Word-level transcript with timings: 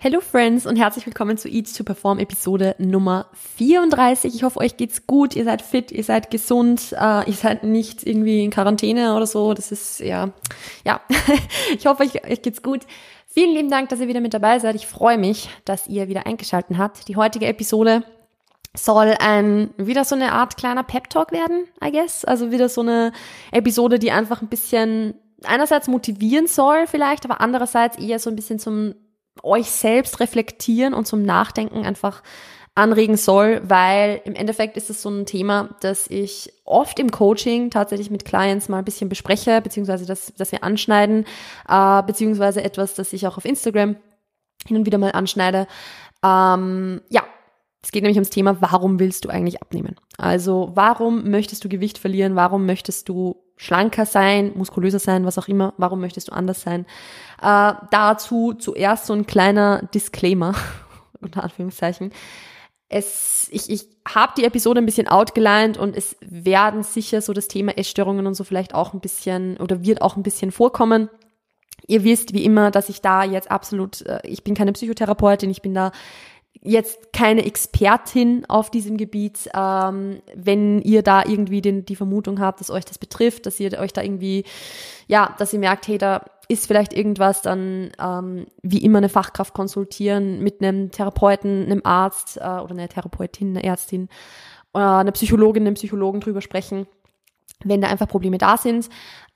Hello 0.00 0.20
Friends 0.20 0.64
und 0.64 0.76
herzlich 0.76 1.06
willkommen 1.06 1.38
zu 1.38 1.48
Eat 1.48 1.76
to 1.76 1.82
Perform 1.82 2.20
Episode 2.20 2.76
Nummer 2.78 3.26
34. 3.56 4.32
Ich 4.32 4.44
hoffe, 4.44 4.60
euch 4.60 4.76
geht's 4.76 5.08
gut, 5.08 5.34
ihr 5.34 5.42
seid 5.42 5.60
fit, 5.60 5.90
ihr 5.90 6.04
seid 6.04 6.30
gesund, 6.30 6.92
äh, 6.92 7.28
ihr 7.28 7.34
seid 7.34 7.64
nicht 7.64 8.06
irgendwie 8.06 8.44
in 8.44 8.52
Quarantäne 8.52 9.16
oder 9.16 9.26
so. 9.26 9.54
Das 9.54 9.72
ist 9.72 9.98
ja, 9.98 10.30
ja. 10.84 11.00
ich 11.76 11.84
hoffe, 11.86 12.04
euch, 12.04 12.24
euch 12.24 12.42
geht's 12.42 12.62
gut. 12.62 12.82
Vielen 13.26 13.56
lieben 13.56 13.70
Dank, 13.70 13.88
dass 13.88 13.98
ihr 13.98 14.06
wieder 14.06 14.20
mit 14.20 14.34
dabei 14.34 14.60
seid. 14.60 14.76
Ich 14.76 14.86
freue 14.86 15.18
mich, 15.18 15.50
dass 15.64 15.88
ihr 15.88 16.06
wieder 16.06 16.28
eingeschaltet 16.28 16.78
habt. 16.78 17.08
Die 17.08 17.16
heutige 17.16 17.46
Episode 17.46 18.04
soll 18.76 19.16
ein 19.18 19.70
wieder 19.78 20.04
so 20.04 20.14
eine 20.14 20.30
Art 20.30 20.56
kleiner 20.56 20.84
Pep 20.84 21.10
Talk 21.10 21.32
werden, 21.32 21.66
I 21.84 21.90
guess. 21.90 22.24
Also 22.24 22.52
wieder 22.52 22.68
so 22.68 22.82
eine 22.82 23.10
Episode, 23.50 23.98
die 23.98 24.12
einfach 24.12 24.42
ein 24.42 24.48
bisschen 24.48 25.14
einerseits 25.42 25.88
motivieren 25.88 26.46
soll 26.46 26.86
vielleicht, 26.86 27.24
aber 27.24 27.40
andererseits 27.40 27.98
eher 27.98 28.20
so 28.20 28.30
ein 28.30 28.36
bisschen 28.36 28.60
zum 28.60 28.94
euch 29.44 29.70
selbst 29.70 30.20
reflektieren 30.20 30.94
und 30.94 31.06
zum 31.06 31.22
Nachdenken 31.22 31.84
einfach 31.84 32.22
anregen 32.78 33.16
soll, 33.16 33.60
weil 33.64 34.20
im 34.24 34.34
Endeffekt 34.34 34.76
ist 34.76 34.88
es 34.88 35.02
so 35.02 35.10
ein 35.10 35.26
Thema, 35.26 35.70
das 35.80 36.06
ich 36.06 36.52
oft 36.64 37.00
im 37.00 37.10
Coaching 37.10 37.70
tatsächlich 37.70 38.10
mit 38.10 38.24
Clients 38.24 38.68
mal 38.68 38.78
ein 38.78 38.84
bisschen 38.84 39.08
bespreche, 39.08 39.60
beziehungsweise 39.60 40.06
das, 40.06 40.32
das 40.36 40.52
wir 40.52 40.62
anschneiden, 40.62 41.26
äh, 41.68 42.02
beziehungsweise 42.04 42.62
etwas, 42.62 42.94
das 42.94 43.12
ich 43.12 43.26
auch 43.26 43.36
auf 43.36 43.44
Instagram 43.44 43.96
hin 44.66 44.76
und 44.76 44.86
wieder 44.86 44.98
mal 44.98 45.10
anschneide. 45.10 45.66
Ähm, 46.24 47.00
ja, 47.08 47.24
es 47.82 47.90
geht 47.90 48.02
nämlich 48.02 48.16
ums 48.16 48.30
Thema, 48.30 48.60
warum 48.60 49.00
willst 49.00 49.24
du 49.24 49.28
eigentlich 49.28 49.60
abnehmen? 49.60 49.96
Also 50.16 50.70
warum 50.74 51.30
möchtest 51.30 51.64
du 51.64 51.68
Gewicht 51.68 51.98
verlieren? 51.98 52.36
Warum 52.36 52.64
möchtest 52.64 53.08
du 53.08 53.42
schlanker 53.58 54.06
sein, 54.06 54.52
muskulöser 54.54 55.00
sein, 55.00 55.26
was 55.26 55.36
auch 55.36 55.48
immer? 55.48 55.74
Warum 55.76 56.00
möchtest 56.00 56.28
du 56.28 56.32
anders 56.32 56.62
sein? 56.62 56.86
Äh, 57.42 57.74
dazu 57.90 58.54
zuerst 58.54 59.06
so 59.06 59.12
ein 59.12 59.26
kleiner 59.26 59.82
Disclaimer, 59.92 60.54
unter 61.20 61.42
Anführungszeichen. 61.42 62.12
Es, 62.88 63.48
ich, 63.50 63.68
ich 63.68 63.86
habe 64.08 64.32
die 64.38 64.44
Episode 64.44 64.80
ein 64.80 64.86
bisschen 64.86 65.08
outgelined 65.08 65.76
und 65.76 65.94
es 65.94 66.16
werden 66.20 66.82
sicher 66.82 67.20
so 67.20 67.34
das 67.34 67.48
Thema 67.48 67.76
Essstörungen 67.76 68.26
und 68.26 68.34
so 68.34 68.44
vielleicht 68.44 68.74
auch 68.74 68.94
ein 68.94 69.00
bisschen 69.00 69.58
oder 69.58 69.84
wird 69.84 70.00
auch 70.00 70.16
ein 70.16 70.22
bisschen 70.22 70.52
vorkommen. 70.52 71.10
Ihr 71.86 72.04
wisst 72.04 72.32
wie 72.32 72.44
immer, 72.44 72.70
dass 72.70 72.88
ich 72.88 73.02
da 73.02 73.24
jetzt 73.24 73.50
absolut, 73.50 74.02
äh, 74.02 74.20
ich 74.24 74.44
bin 74.44 74.54
keine 74.54 74.72
Psychotherapeutin, 74.72 75.50
ich 75.50 75.62
bin 75.62 75.74
da 75.74 75.92
jetzt 76.62 77.12
keine 77.12 77.44
Expertin 77.44 78.44
auf 78.48 78.70
diesem 78.70 78.96
Gebiet. 78.96 79.48
Ähm, 79.54 80.20
wenn 80.34 80.82
ihr 80.82 81.02
da 81.02 81.24
irgendwie 81.24 81.60
den, 81.60 81.84
die 81.84 81.96
Vermutung 81.96 82.40
habt, 82.40 82.60
dass 82.60 82.70
euch 82.70 82.84
das 82.84 82.98
betrifft, 82.98 83.46
dass 83.46 83.60
ihr 83.60 83.78
euch 83.78 83.92
da 83.92 84.02
irgendwie, 84.02 84.44
ja, 85.06 85.34
dass 85.38 85.52
ihr 85.52 85.58
merkt, 85.58 85.88
hey, 85.88 85.98
da 85.98 86.24
ist 86.48 86.66
vielleicht 86.66 86.94
irgendwas, 86.94 87.42
dann 87.42 87.90
ähm, 88.00 88.46
wie 88.62 88.78
immer 88.78 88.98
eine 88.98 89.10
Fachkraft 89.10 89.54
konsultieren 89.54 90.42
mit 90.42 90.62
einem 90.62 90.90
Therapeuten, 90.90 91.64
einem 91.64 91.82
Arzt 91.84 92.38
äh, 92.38 92.40
oder 92.40 92.70
einer 92.70 92.88
Therapeutin, 92.88 93.50
einer 93.50 93.64
Ärztin, 93.64 94.08
äh, 94.74 94.78
einer 94.78 95.12
Psychologin, 95.12 95.66
einem 95.66 95.74
Psychologen 95.74 96.20
drüber 96.20 96.40
sprechen, 96.40 96.86
wenn 97.64 97.82
da 97.82 97.88
einfach 97.88 98.08
Probleme 98.08 98.38
da 98.38 98.56
sind. 98.56 98.88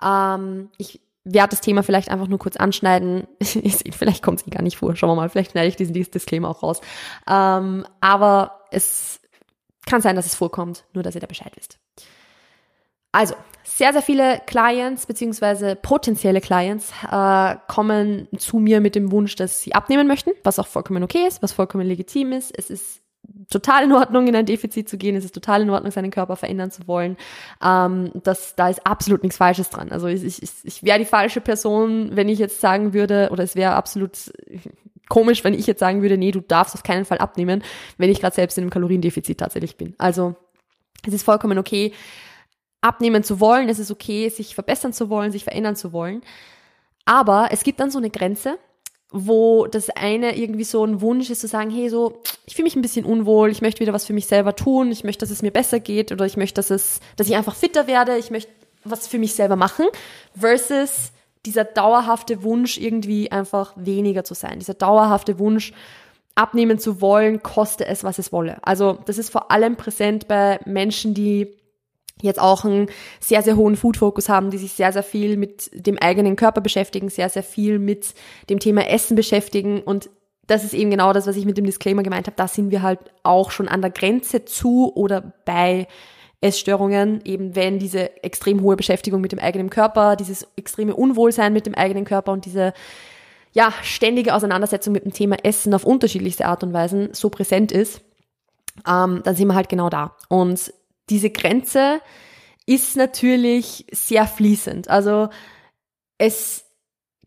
Ähm, 0.03 0.71
ich 0.79 1.01
werde 1.25 1.51
das 1.51 1.61
Thema 1.61 1.83
vielleicht 1.83 2.11
einfach 2.11 2.27
nur 2.27 2.39
kurz 2.39 2.57
anschneiden. 2.57 3.27
vielleicht 3.43 4.23
kommt 4.23 4.41
es 4.41 4.47
eh 4.47 4.51
gar 4.51 4.63
nicht 4.63 4.77
vor. 4.77 4.97
Schauen 4.97 5.11
wir 5.11 5.17
mal, 5.17 5.29
vielleicht 5.29 5.53
schneide 5.53 5.69
ich 5.69 5.77
diesen 5.77 5.95
Disclaimer 5.95 6.49
auch 6.49 6.63
raus. 6.63 6.81
Ähm, 7.29 7.87
aber 8.01 8.61
es 8.71 9.21
kann 9.87 10.01
sein, 10.01 10.17
dass 10.17 10.27
es 10.27 10.35
vorkommt, 10.35 10.85
nur 10.93 11.03
dass 11.03 11.15
ihr 11.15 11.21
da 11.21 11.27
Bescheid 11.27 11.53
wisst. 11.57 11.79
Also, 13.13 13.35
sehr, 13.63 13.93
sehr 13.93 14.03
viele 14.03 14.41
Clients 14.47 15.07
beziehungsweise 15.07 15.77
potenzielle 15.77 16.41
Clients 16.41 16.93
äh, 17.11 17.57
kommen 17.69 18.29
zu 18.39 18.59
mir 18.59 18.81
mit 18.81 18.95
dem 18.95 19.13
Wunsch, 19.13 19.37
dass 19.37 19.61
sie 19.61 19.75
abnehmen 19.75 20.09
möchten, 20.09 20.31
was 20.45 20.59
auch 20.59 20.67
vollkommen 20.67 21.03
okay 21.03 21.27
ist, 21.29 21.43
was 21.43 21.53
vollkommen 21.53 21.87
legitim 21.87 22.33
ist. 22.33 22.57
Es 22.57 22.71
ist 22.71 23.03
total 23.51 23.85
in 23.85 23.93
Ordnung, 23.93 24.27
in 24.27 24.37
ein 24.37 24.47
Defizit 24.47 24.89
zu 24.89 24.97
gehen. 24.97 25.17
Es 25.17 25.25
ist 25.25 25.35
total 25.35 25.63
in 25.63 25.71
Ordnung, 25.71 25.91
seinen 25.93 26.11
Körper 26.11 26.37
verändern 26.37 26.71
zu 26.71 26.87
wollen. 26.87 27.17
Ähm, 27.63 28.11
das, 28.23 28.55
da 28.57 28.69
ist 28.69 28.87
absolut 28.87 29.23
nichts 29.23 29.37
Falsches 29.37 29.71
dran. 29.71 29.91
Also 29.91 30.07
ich, 30.07 30.25
ich, 30.25 30.43
ich 30.63 30.83
wäre 30.83 30.99
die 30.99 31.05
falsche 31.05 31.41
Person, 31.41 32.11
wenn 32.15 32.29
ich 32.29 32.39
jetzt 32.39 32.61
sagen 32.61 32.93
würde, 32.93 33.29
oder 33.31 33.45
es 33.45 33.57
wäre 33.57 33.75
absolut 33.75 34.33
komisch, 35.09 35.45
wenn 35.45 35.55
ich 35.55 35.67
jetzt 35.67 35.81
sagen 35.81 36.03
würde, 36.03 36.17
nee, 36.17 36.31
du 36.31 36.41
darfst 36.41 36.75
auf 36.75 36.83
keinen 36.83 37.05
Fall 37.05 37.19
abnehmen, 37.19 37.63
wenn 37.99 38.11
ich 38.11 38.21
gerade 38.21 38.35
selbst 38.35 38.57
in 38.57 38.63
einem 38.63 38.71
Kaloriendefizit 38.71 39.39
tatsächlich 39.39 39.77
bin. 39.77 39.95
Also 39.99 40.37
es 41.07 41.13
ist 41.13 41.25
vollkommen 41.25 41.59
okay, 41.59 41.93
abnehmen 42.81 43.23
zu 43.23 43.41
wollen. 43.41 43.69
Es 43.69 43.79
ist 43.79 43.91
okay, 43.91 44.29
sich 44.29 44.55
verbessern 44.55 44.93
zu 44.93 45.09
wollen, 45.11 45.33
sich 45.33 45.45
verändern 45.45 45.77
zu 45.77 45.93
wollen. 45.93 46.23
Aber 47.05 47.49
es 47.51 47.65
gibt 47.65 47.81
dann 47.81 47.91
so 47.91 47.99
eine 47.99 48.11
Grenze, 48.11 48.59
wo 49.13 49.67
das 49.67 49.91
eine 49.91 50.37
irgendwie 50.37 50.65
so 50.65 50.85
ein 50.85 51.01
Wunsch 51.01 51.31
ist 51.31 51.41
zu 51.41 51.47
sagen, 51.47 51.71
hey, 51.71 51.89
so, 51.89 52.21
ich 52.47 52.55
fühle 52.55 52.65
mich 52.65 52.77
ein 52.77 52.83
bisschen 52.83 53.05
unwohl, 53.05 53.51
ich 53.51 53.63
möchte 53.63 53.81
wieder 53.81 53.93
was 53.93 54.07
für 54.07 54.13
mich 54.13 54.27
selber 54.27 54.57
tun, 54.57 54.91
ich 54.91 55.05
möchte, 55.05 55.21
dass 55.21 55.31
es 55.31 55.43
mir 55.43 55.51
besser 55.51 55.81
geht 55.81 56.13
oder 56.13 56.25
ich 56.25 56.37
möchte, 56.37 56.57
dass 56.57 56.71
es, 56.71 57.01
dass 57.17 57.29
ich 57.29 57.37
einfach 57.37 57.55
fitter 57.55 57.87
werde, 57.87 58.17
ich 58.17 58.31
möchte 58.31 58.51
was 58.85 59.07
für 59.07 59.19
mich 59.19 59.35
selber 59.35 59.57
machen, 59.57 59.87
versus 60.37 61.13
dieser 61.47 61.65
dauerhafte 61.65 62.43
Wunsch, 62.43 62.79
irgendwie 62.79 63.31
einfach 63.31 63.75
weniger 63.77 64.25
zu 64.25 64.35
sein, 64.35 64.59
dieser 64.59 64.75
dauerhafte 64.75 65.39
Wunsch, 65.39 65.73
abnehmen 66.35 66.79
zu 66.79 67.01
wollen, 67.01 67.43
koste 67.43 67.87
es, 67.87 68.05
was 68.05 68.19
es 68.19 68.33
wolle. 68.33 68.57
Also 68.63 68.99
das 69.05 69.19
ist 69.19 69.31
vor 69.31 69.51
allem 69.51 69.77
präsent 69.77 70.29
bei 70.29 70.59
Menschen, 70.65 71.15
die 71.15 71.55
jetzt 72.21 72.41
auch 72.41 72.65
einen 72.65 72.89
sehr, 73.21 73.43
sehr 73.43 73.57
hohen 73.57 73.77
Food-Fokus 73.77 74.29
haben, 74.29 74.51
die 74.51 74.59
sich 74.59 74.73
sehr, 74.73 74.93
sehr 74.93 75.03
viel 75.03 75.37
mit 75.37 75.71
dem 75.75 75.99
eigenen 75.99 76.37
Körper 76.37 76.61
beschäftigen, 76.61 77.09
sehr, 77.09 77.29
sehr 77.29 77.43
viel 77.43 77.79
mit 77.79 78.15
dem 78.51 78.59
Thema 78.59 78.89
Essen 78.89 79.17
beschäftigen 79.17 79.81
und 79.83 80.11
das 80.47 80.65
ist 80.65 80.75
eben 80.75 80.91
genau 80.91 81.13
das, 81.13 81.27
was 81.27 81.37
ich 81.37 81.45
mit 81.45 81.57
dem 81.57 81.65
Disclaimer 81.65 82.03
gemeint 82.03 82.27
habe. 82.27 82.37
Da 82.37 82.49
sind 82.49 82.71
wir 82.71 82.83
halt 82.83 82.99
auch 83.23 83.53
schon 83.53 83.69
an 83.69 83.81
der 83.81 83.91
Grenze 83.91 84.45
zu 84.45 84.93
oder 84.95 85.33
bei 85.45 85.87
Essstörungen, 86.41 87.21
eben 87.25 87.55
wenn 87.55 87.79
diese 87.79 88.23
extrem 88.25 88.61
hohe 88.63 88.77
Beschäftigung 88.77 89.21
mit 89.21 89.31
dem 89.31 89.39
eigenen 89.39 89.71
Körper, 89.71 90.17
dieses 90.17 90.47
extreme 90.57 90.95
Unwohlsein 90.97 91.53
mit 91.53 91.67
dem 91.67 91.75
eigenen 91.75 92.05
Körper 92.05 92.33
und 92.33 92.45
diese 92.45 92.73
ja, 93.53 93.73
ständige 93.83 94.35
Auseinandersetzung 94.35 94.93
mit 94.93 95.05
dem 95.05 95.13
Thema 95.13 95.37
Essen 95.43 95.75
auf 95.75 95.85
unterschiedlichste 95.85 96.47
Art 96.47 96.65
und 96.65 96.73
Weisen 96.73 97.11
so 97.13 97.31
präsent 97.31 97.71
ist, 97.71 98.01
ähm, 98.89 99.21
dann 99.25 99.37
sind 99.37 99.47
wir 99.47 99.55
halt 99.55 99.69
genau 99.69 99.91
da. 99.91 100.17
Und 100.29 100.73
diese 101.11 101.31
Grenze 101.31 102.01
ist 102.67 102.97
natürlich 102.97 103.87
sehr 103.93 104.27
fließend. 104.27 104.89
Also 104.89 105.29
es 106.19 106.65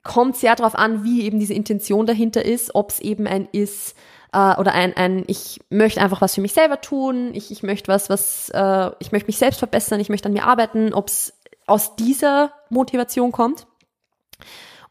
kommt 0.03 0.38
sehr 0.38 0.56
darauf 0.56 0.75
an, 0.75 1.03
wie 1.03 1.24
eben 1.24 1.40
diese 1.40 1.53
Intention 1.53 2.06
dahinter 2.06 2.46
ist, 2.46 2.75
ob 2.75 2.91
es 2.91 3.00
eben 3.00 3.28
ein 3.28 3.47
ist 3.52 3.96
äh, 4.31 4.56
oder 4.56 4.74
ein, 4.74 4.96
ein, 4.96 5.24
ich 5.28 5.59
möchte 5.69 6.00
einfach 6.00 6.22
was 6.22 6.36
für 6.36 6.41
mich 6.41 6.53
selber 6.53 6.80
tun, 6.80 7.34
ich, 7.34 7.52
ich 7.52 7.63
möchte 7.63 7.88
was, 7.88 8.09
was, 8.09 8.50
äh, 8.50 8.91
ich 9.00 9.12
möchte 9.12 9.28
mich 9.28 9.38
selbst 9.38 9.58
verbessern, 9.58 10.00
ich 10.00 10.09
möchte 10.09 10.28
an 10.28 10.34
mir 10.34 10.46
arbeiten, 10.46 10.94
ob 10.94 11.07
es 11.07 11.34
aus 11.66 11.96
dieser 11.96 12.53
Motivation 12.69 13.31
kommt 13.31 13.66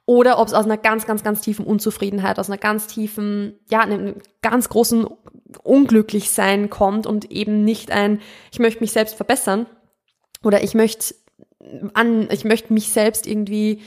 oder 0.07 0.39
ob 0.39 0.49
es 0.49 0.55
aus 0.55 0.65
einer 0.65 0.77
ganz, 0.77 1.07
ganz, 1.07 1.23
ganz 1.23 1.41
tiefen 1.41 1.65
Unzufriedenheit, 1.65 2.39
aus 2.39 2.51
einer 2.51 2.59
ganz 2.59 2.89
tiefen, 2.89 3.59
ja, 3.71 3.81
einem 3.81 4.17
ganz 4.43 4.69
großen 4.69 5.07
Unglücklichsein 5.63 6.71
kommt 6.71 7.07
und 7.07 7.31
eben 7.31 7.65
nicht 7.65 7.91
ein, 7.91 8.21
ich 8.53 8.59
möchte 8.59 8.81
mich 8.81 8.93
selbst 8.93 9.15
verbessern 9.15 9.67
oder 10.43 10.63
ich 10.63 10.75
möchte 10.75 11.15
an, 11.95 12.29
ich 12.31 12.45
möchte 12.45 12.73
mich 12.73 12.93
selbst 12.93 13.27
irgendwie, 13.27 13.83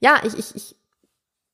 ja, 0.00 0.20
ich, 0.24 0.38
ich, 0.38 0.76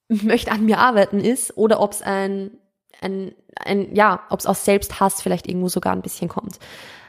ich 0.08 0.22
möchte 0.22 0.50
an 0.50 0.64
mir 0.64 0.78
arbeiten 0.78 1.20
ist 1.20 1.56
oder 1.56 1.80
ob 1.80 1.92
es 1.92 2.02
ein, 2.02 2.58
ein, 3.00 3.34
ein, 3.56 3.94
ja, 3.94 4.24
ob 4.30 4.40
es 4.40 4.46
aus 4.46 4.64
Selbsthass 4.64 5.22
vielleicht 5.22 5.46
irgendwo 5.46 5.68
sogar 5.68 5.92
ein 5.92 6.02
bisschen 6.02 6.28
kommt. 6.28 6.58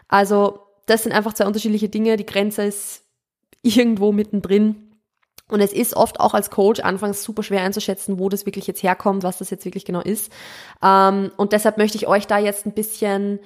Also, 0.08 0.60
das 0.86 1.04
sind 1.04 1.12
einfach 1.12 1.34
zwei 1.34 1.46
unterschiedliche 1.46 1.90
Dinge. 1.90 2.18
Die 2.18 2.26
Grenze 2.26 2.64
ist 2.64 3.04
irgendwo 3.62 4.12
mittendrin 4.12 4.89
und 5.50 5.62
es 5.62 5.74
ist 5.74 5.96
oft 5.96 6.20
auch 6.20 6.34
als 6.34 6.50
Coach 6.50 6.80
anfangs 6.80 7.24
super 7.24 7.44
schwer 7.44 7.62
einzuschätzen, 7.62 8.20
wo 8.20 8.30
das 8.30 8.46
wirklich 8.46 8.68
jetzt 8.68 8.84
herkommt, 8.84 9.24
was 9.24 9.40
das 9.40 9.50
jetzt 9.50 9.66
wirklich 9.66 9.86
genau 9.86 10.02
ist. 10.02 10.32
Ähm, 10.84 11.32
und 11.38 11.54
deshalb 11.54 11.78
möchte 11.78 11.98
ich 11.98 12.08
euch 12.08 12.28
da 12.28 12.38
jetzt 12.38 12.66
ein 12.66 12.74
bisschen 12.74 13.40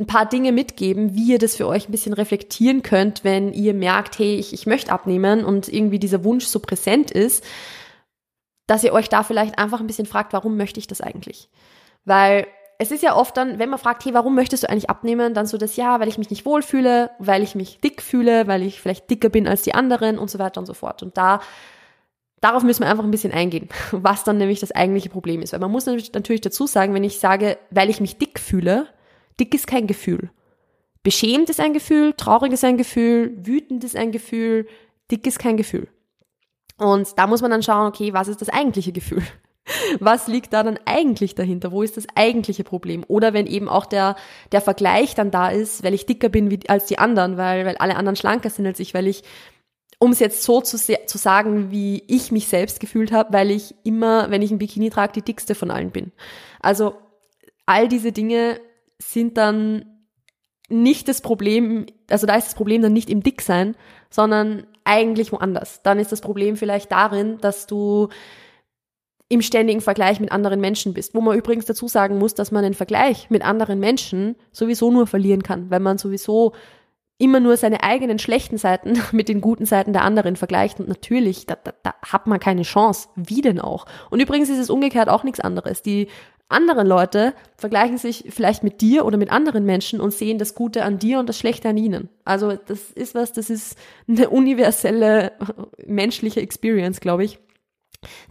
ein 0.00 0.06
paar 0.06 0.26
Dinge 0.26 0.50
mitgeben, 0.50 1.14
wie 1.14 1.32
ihr 1.32 1.38
das 1.38 1.54
für 1.54 1.68
euch 1.68 1.88
ein 1.88 1.92
bisschen 1.92 2.14
reflektieren 2.14 2.82
könnt, 2.82 3.22
wenn 3.22 3.52
ihr 3.52 3.74
merkt, 3.74 4.18
hey, 4.18 4.34
ich, 4.36 4.52
ich 4.52 4.66
möchte 4.66 4.90
abnehmen 4.90 5.44
und 5.44 5.68
irgendwie 5.68 6.00
dieser 6.00 6.24
Wunsch 6.24 6.46
so 6.46 6.58
präsent 6.58 7.10
ist, 7.10 7.44
dass 8.66 8.82
ihr 8.82 8.92
euch 8.92 9.08
da 9.08 9.22
vielleicht 9.22 9.58
einfach 9.58 9.80
ein 9.80 9.86
bisschen 9.86 10.06
fragt, 10.06 10.32
warum 10.32 10.56
möchte 10.56 10.80
ich 10.80 10.86
das 10.86 11.00
eigentlich? 11.00 11.48
Weil 12.04 12.46
es 12.78 12.90
ist 12.90 13.02
ja 13.02 13.14
oft 13.16 13.36
dann, 13.36 13.58
wenn 13.58 13.70
man 13.70 13.78
fragt, 13.78 14.04
hey, 14.04 14.14
warum 14.14 14.34
möchtest 14.34 14.62
du 14.62 14.68
eigentlich 14.68 14.90
abnehmen, 14.90 15.34
dann 15.34 15.46
so 15.46 15.58
das, 15.58 15.76
ja, 15.76 16.00
weil 16.00 16.08
ich 16.08 16.18
mich 16.18 16.30
nicht 16.30 16.44
wohlfühle, 16.44 17.10
weil 17.18 17.42
ich 17.42 17.54
mich 17.54 17.80
dick 17.80 18.02
fühle, 18.02 18.46
weil 18.46 18.62
ich 18.62 18.80
vielleicht 18.80 19.08
dicker 19.10 19.28
bin 19.28 19.46
als 19.46 19.62
die 19.62 19.74
anderen 19.74 20.18
und 20.18 20.30
so 20.30 20.38
weiter 20.38 20.60
und 20.60 20.66
so 20.66 20.74
fort. 20.74 21.02
Und 21.02 21.16
da, 21.16 21.40
darauf 22.40 22.62
müssen 22.62 22.82
wir 22.82 22.90
einfach 22.90 23.04
ein 23.04 23.10
bisschen 23.10 23.32
eingehen, 23.32 23.68
was 23.92 24.24
dann 24.24 24.38
nämlich 24.38 24.60
das 24.60 24.72
eigentliche 24.72 25.10
Problem 25.10 25.42
ist. 25.42 25.52
Weil 25.52 25.60
man 25.60 25.70
muss 25.70 25.86
natürlich 25.86 26.40
dazu 26.40 26.66
sagen, 26.66 26.94
wenn 26.94 27.04
ich 27.04 27.18
sage, 27.20 27.58
weil 27.70 27.90
ich 27.90 28.00
mich 28.00 28.18
dick 28.18 28.40
fühle, 28.40 28.88
dick 29.38 29.54
ist 29.54 29.66
kein 29.66 29.86
Gefühl. 29.86 30.30
Beschämt 31.02 31.50
ist 31.50 31.60
ein 31.60 31.74
Gefühl, 31.74 32.14
traurig 32.14 32.52
ist 32.52 32.64
ein 32.64 32.78
Gefühl, 32.78 33.36
wütend 33.36 33.84
ist 33.84 33.96
ein 33.96 34.10
Gefühl, 34.10 34.66
dick 35.10 35.26
ist 35.26 35.38
kein 35.38 35.56
Gefühl. 35.56 35.88
Und 36.78 37.18
da 37.18 37.26
muss 37.26 37.42
man 37.42 37.50
dann 37.50 37.62
schauen, 37.62 37.86
okay, 37.86 38.12
was 38.12 38.28
ist 38.28 38.40
das 38.40 38.48
eigentliche 38.48 38.92
Gefühl? 38.92 39.22
Was 40.00 40.26
liegt 40.26 40.52
da 40.52 40.62
dann 40.62 40.78
eigentlich 40.84 41.34
dahinter? 41.34 41.72
Wo 41.72 41.82
ist 41.82 41.96
das 41.96 42.06
eigentliche 42.14 42.64
Problem? 42.64 43.04
Oder 43.08 43.32
wenn 43.32 43.46
eben 43.46 43.68
auch 43.68 43.86
der, 43.86 44.16
der 44.52 44.60
Vergleich 44.60 45.14
dann 45.14 45.30
da 45.30 45.48
ist, 45.48 45.82
weil 45.84 45.94
ich 45.94 46.06
dicker 46.06 46.28
bin 46.28 46.50
wie, 46.50 46.60
als 46.68 46.86
die 46.86 46.98
anderen, 46.98 47.36
weil, 47.36 47.64
weil 47.66 47.76
alle 47.76 47.96
anderen 47.96 48.16
schlanker 48.16 48.50
sind 48.50 48.66
als 48.66 48.80
ich, 48.80 48.94
weil 48.94 49.06
ich, 49.06 49.22
um 49.98 50.12
es 50.12 50.18
jetzt 50.18 50.42
so 50.42 50.60
zu, 50.60 50.76
zu 50.78 51.18
sagen, 51.18 51.70
wie 51.70 52.02
ich 52.08 52.32
mich 52.32 52.48
selbst 52.48 52.80
gefühlt 52.80 53.12
habe, 53.12 53.32
weil 53.32 53.50
ich 53.50 53.74
immer, 53.84 54.30
wenn 54.30 54.42
ich 54.42 54.50
ein 54.50 54.58
Bikini 54.58 54.90
trage, 54.90 55.12
die 55.12 55.22
dickste 55.22 55.54
von 55.54 55.70
allen 55.70 55.90
bin. 55.90 56.12
Also 56.60 56.94
all 57.66 57.88
diese 57.88 58.12
Dinge 58.12 58.60
sind 58.98 59.36
dann 59.36 59.86
nicht 60.68 61.08
das 61.08 61.20
Problem, 61.20 61.86
also 62.10 62.26
da 62.26 62.36
ist 62.36 62.46
das 62.46 62.54
Problem 62.54 62.82
dann 62.82 62.92
nicht 62.92 63.10
im 63.10 63.22
Dicksein, 63.22 63.76
sondern 64.10 64.66
eigentlich 64.84 65.32
woanders. 65.32 65.82
Dann 65.82 65.98
ist 65.98 66.12
das 66.12 66.20
Problem 66.20 66.56
vielleicht 66.56 66.92
darin, 66.92 67.38
dass 67.40 67.66
du 67.66 68.08
im 69.28 69.42
ständigen 69.42 69.80
Vergleich 69.80 70.20
mit 70.20 70.32
anderen 70.32 70.60
Menschen 70.60 70.94
bist. 70.94 71.14
Wo 71.14 71.20
man 71.20 71.36
übrigens 71.36 71.64
dazu 71.64 71.88
sagen 71.88 72.18
muss, 72.18 72.34
dass 72.34 72.50
man 72.50 72.62
den 72.62 72.74
Vergleich 72.74 73.30
mit 73.30 73.44
anderen 73.44 73.80
Menschen 73.80 74.36
sowieso 74.52 74.90
nur 74.90 75.06
verlieren 75.06 75.42
kann, 75.42 75.70
weil 75.70 75.80
man 75.80 75.98
sowieso 75.98 76.52
immer 77.16 77.40
nur 77.40 77.56
seine 77.56 77.82
eigenen 77.82 78.18
schlechten 78.18 78.58
Seiten 78.58 79.00
mit 79.12 79.28
den 79.28 79.40
guten 79.40 79.66
Seiten 79.66 79.92
der 79.92 80.02
anderen 80.02 80.36
vergleicht. 80.36 80.80
Und 80.80 80.88
natürlich, 80.88 81.46
da, 81.46 81.56
da, 81.56 81.72
da 81.82 81.94
hat 82.04 82.26
man 82.26 82.40
keine 82.40 82.62
Chance. 82.62 83.08
Wie 83.16 83.40
denn 83.40 83.60
auch? 83.60 83.86
Und 84.10 84.20
übrigens 84.20 84.50
ist 84.50 84.58
es 84.58 84.70
umgekehrt 84.70 85.08
auch 85.08 85.24
nichts 85.24 85.40
anderes. 85.40 85.82
Die 85.82 86.08
anderen 86.50 86.86
Leute 86.86 87.32
vergleichen 87.56 87.96
sich 87.96 88.26
vielleicht 88.28 88.62
mit 88.62 88.82
dir 88.82 89.06
oder 89.06 89.16
mit 89.16 89.32
anderen 89.32 89.64
Menschen 89.64 90.00
und 90.00 90.12
sehen 90.12 90.38
das 90.38 90.54
Gute 90.54 90.84
an 90.84 90.98
dir 90.98 91.18
und 91.18 91.28
das 91.28 91.38
Schlechte 91.38 91.70
an 91.70 91.78
ihnen. 91.78 92.10
Also 92.26 92.52
das 92.66 92.90
ist 92.90 93.14
was, 93.14 93.32
das 93.32 93.48
ist 93.48 93.78
eine 94.06 94.28
universelle 94.28 95.32
menschliche 95.86 96.42
Experience, 96.42 97.00
glaube 97.00 97.24
ich 97.24 97.38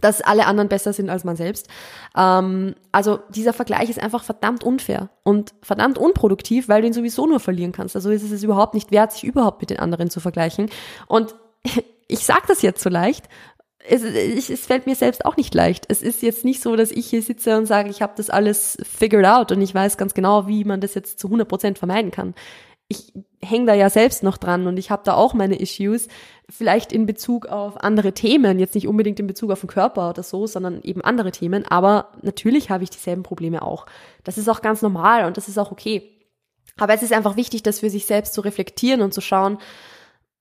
dass 0.00 0.20
alle 0.20 0.46
anderen 0.46 0.68
besser 0.68 0.92
sind 0.92 1.10
als 1.10 1.24
man 1.24 1.36
selbst. 1.36 1.68
Ähm, 2.16 2.74
also 2.92 3.20
dieser 3.30 3.52
Vergleich 3.52 3.90
ist 3.90 4.02
einfach 4.02 4.24
verdammt 4.24 4.64
unfair 4.64 5.10
und 5.22 5.54
verdammt 5.62 5.98
unproduktiv, 5.98 6.68
weil 6.68 6.82
du 6.82 6.88
ihn 6.88 6.92
sowieso 6.92 7.26
nur 7.26 7.40
verlieren 7.40 7.72
kannst. 7.72 7.96
Also 7.96 8.10
ist 8.10 8.22
es 8.22 8.42
überhaupt 8.42 8.74
nicht 8.74 8.90
wert, 8.90 9.12
sich 9.12 9.24
überhaupt 9.24 9.60
mit 9.60 9.70
den 9.70 9.78
anderen 9.78 10.10
zu 10.10 10.20
vergleichen. 10.20 10.70
Und 11.06 11.34
ich 12.08 12.24
sage 12.24 12.42
das 12.48 12.62
jetzt 12.62 12.82
so 12.82 12.90
leicht. 12.90 13.28
Es, 13.86 14.02
es, 14.02 14.48
es 14.48 14.64
fällt 14.64 14.86
mir 14.86 14.94
selbst 14.94 15.26
auch 15.26 15.36
nicht 15.36 15.54
leicht. 15.54 15.84
Es 15.88 16.00
ist 16.00 16.22
jetzt 16.22 16.44
nicht 16.44 16.62
so, 16.62 16.74
dass 16.74 16.90
ich 16.90 17.06
hier 17.06 17.20
sitze 17.20 17.58
und 17.58 17.66
sage, 17.66 17.90
ich 17.90 18.00
habe 18.00 18.14
das 18.16 18.30
alles 18.30 18.78
figured 18.82 19.26
out 19.26 19.52
und 19.52 19.60
ich 19.60 19.74
weiß 19.74 19.98
ganz 19.98 20.14
genau, 20.14 20.48
wie 20.48 20.64
man 20.64 20.80
das 20.80 20.94
jetzt 20.94 21.20
zu 21.20 21.26
100 21.26 21.46
Prozent 21.46 21.78
vermeiden 21.78 22.10
kann 22.10 22.34
ich 22.88 23.12
hänge 23.42 23.66
da 23.66 23.74
ja 23.74 23.90
selbst 23.90 24.22
noch 24.22 24.36
dran 24.36 24.66
und 24.66 24.78
ich 24.78 24.90
habe 24.90 25.02
da 25.04 25.14
auch 25.14 25.34
meine 25.34 25.60
Issues, 25.60 26.08
vielleicht 26.50 26.92
in 26.92 27.06
Bezug 27.06 27.46
auf 27.46 27.82
andere 27.82 28.12
Themen, 28.12 28.58
jetzt 28.58 28.74
nicht 28.74 28.88
unbedingt 28.88 29.20
in 29.20 29.26
Bezug 29.26 29.50
auf 29.50 29.60
den 29.60 29.68
Körper 29.68 30.10
oder 30.10 30.22
so, 30.22 30.46
sondern 30.46 30.82
eben 30.82 31.00
andere 31.00 31.30
Themen, 31.30 31.64
aber 31.66 32.12
natürlich 32.22 32.70
habe 32.70 32.84
ich 32.84 32.90
dieselben 32.90 33.22
Probleme 33.22 33.62
auch. 33.62 33.86
Das 34.22 34.38
ist 34.38 34.48
auch 34.48 34.60
ganz 34.60 34.82
normal 34.82 35.24
und 35.24 35.36
das 35.36 35.48
ist 35.48 35.58
auch 35.58 35.72
okay. 35.72 36.10
Aber 36.76 36.94
es 36.94 37.02
ist 37.02 37.12
einfach 37.12 37.36
wichtig, 37.36 37.62
das 37.62 37.80
für 37.80 37.90
sich 37.90 38.06
selbst 38.06 38.34
zu 38.34 38.40
reflektieren 38.40 39.00
und 39.00 39.14
zu 39.14 39.20
schauen, 39.20 39.58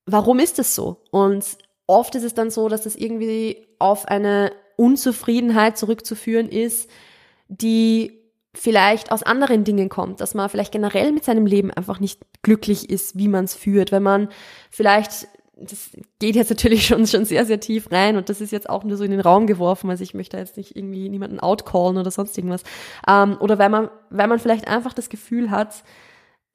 warum 0.05 0.39
ist 0.39 0.59
es 0.59 0.75
so? 0.75 1.03
Und 1.11 1.45
oft 1.87 2.15
ist 2.15 2.23
es 2.23 2.33
dann 2.33 2.49
so, 2.49 2.69
dass 2.69 2.83
das 2.83 2.95
irgendwie 2.95 3.67
auf 3.79 4.07
eine 4.07 4.51
Unzufriedenheit 4.75 5.77
zurückzuführen 5.77 6.49
ist, 6.49 6.89
die 7.47 8.19
vielleicht 8.55 9.11
aus 9.11 9.23
anderen 9.23 9.63
Dingen 9.63 9.89
kommt, 9.89 10.21
dass 10.21 10.33
man 10.33 10.49
vielleicht 10.49 10.71
generell 10.71 11.11
mit 11.11 11.23
seinem 11.23 11.45
Leben 11.45 11.71
einfach 11.71 11.99
nicht 11.99 12.21
glücklich 12.43 12.89
ist, 12.89 13.17
wie 13.17 13.27
man 13.27 13.45
es 13.45 13.55
führt, 13.55 13.91
wenn 13.91 14.03
man 14.03 14.29
vielleicht 14.69 15.27
das 15.55 15.91
geht 16.19 16.35
jetzt 16.35 16.49
natürlich 16.49 16.85
schon, 16.87 17.05
schon 17.07 17.25
sehr, 17.25 17.45
sehr 17.45 17.59
tief 17.59 17.91
rein 17.91 18.17
und 18.17 18.29
das 18.29 18.41
ist 18.41 18.51
jetzt 18.51 18.69
auch 18.69 18.83
nur 18.83 18.97
so 18.97 19.03
in 19.03 19.11
den 19.11 19.19
Raum 19.19 19.47
geworfen. 19.47 19.89
Also 19.89 20.03
ich 20.03 20.13
möchte 20.13 20.37
jetzt 20.37 20.57
nicht 20.57 20.75
irgendwie 20.75 21.09
niemanden 21.09 21.39
outcallen 21.39 21.97
oder 21.97 22.11
sonst 22.11 22.37
irgendwas. 22.37 22.63
Ähm, 23.07 23.37
oder 23.39 23.59
weil 23.59 23.69
man, 23.69 23.89
weil 24.09 24.27
man 24.27 24.39
vielleicht 24.39 24.67
einfach 24.67 24.93
das 24.93 25.09
Gefühl 25.09 25.51
hat, 25.51 25.83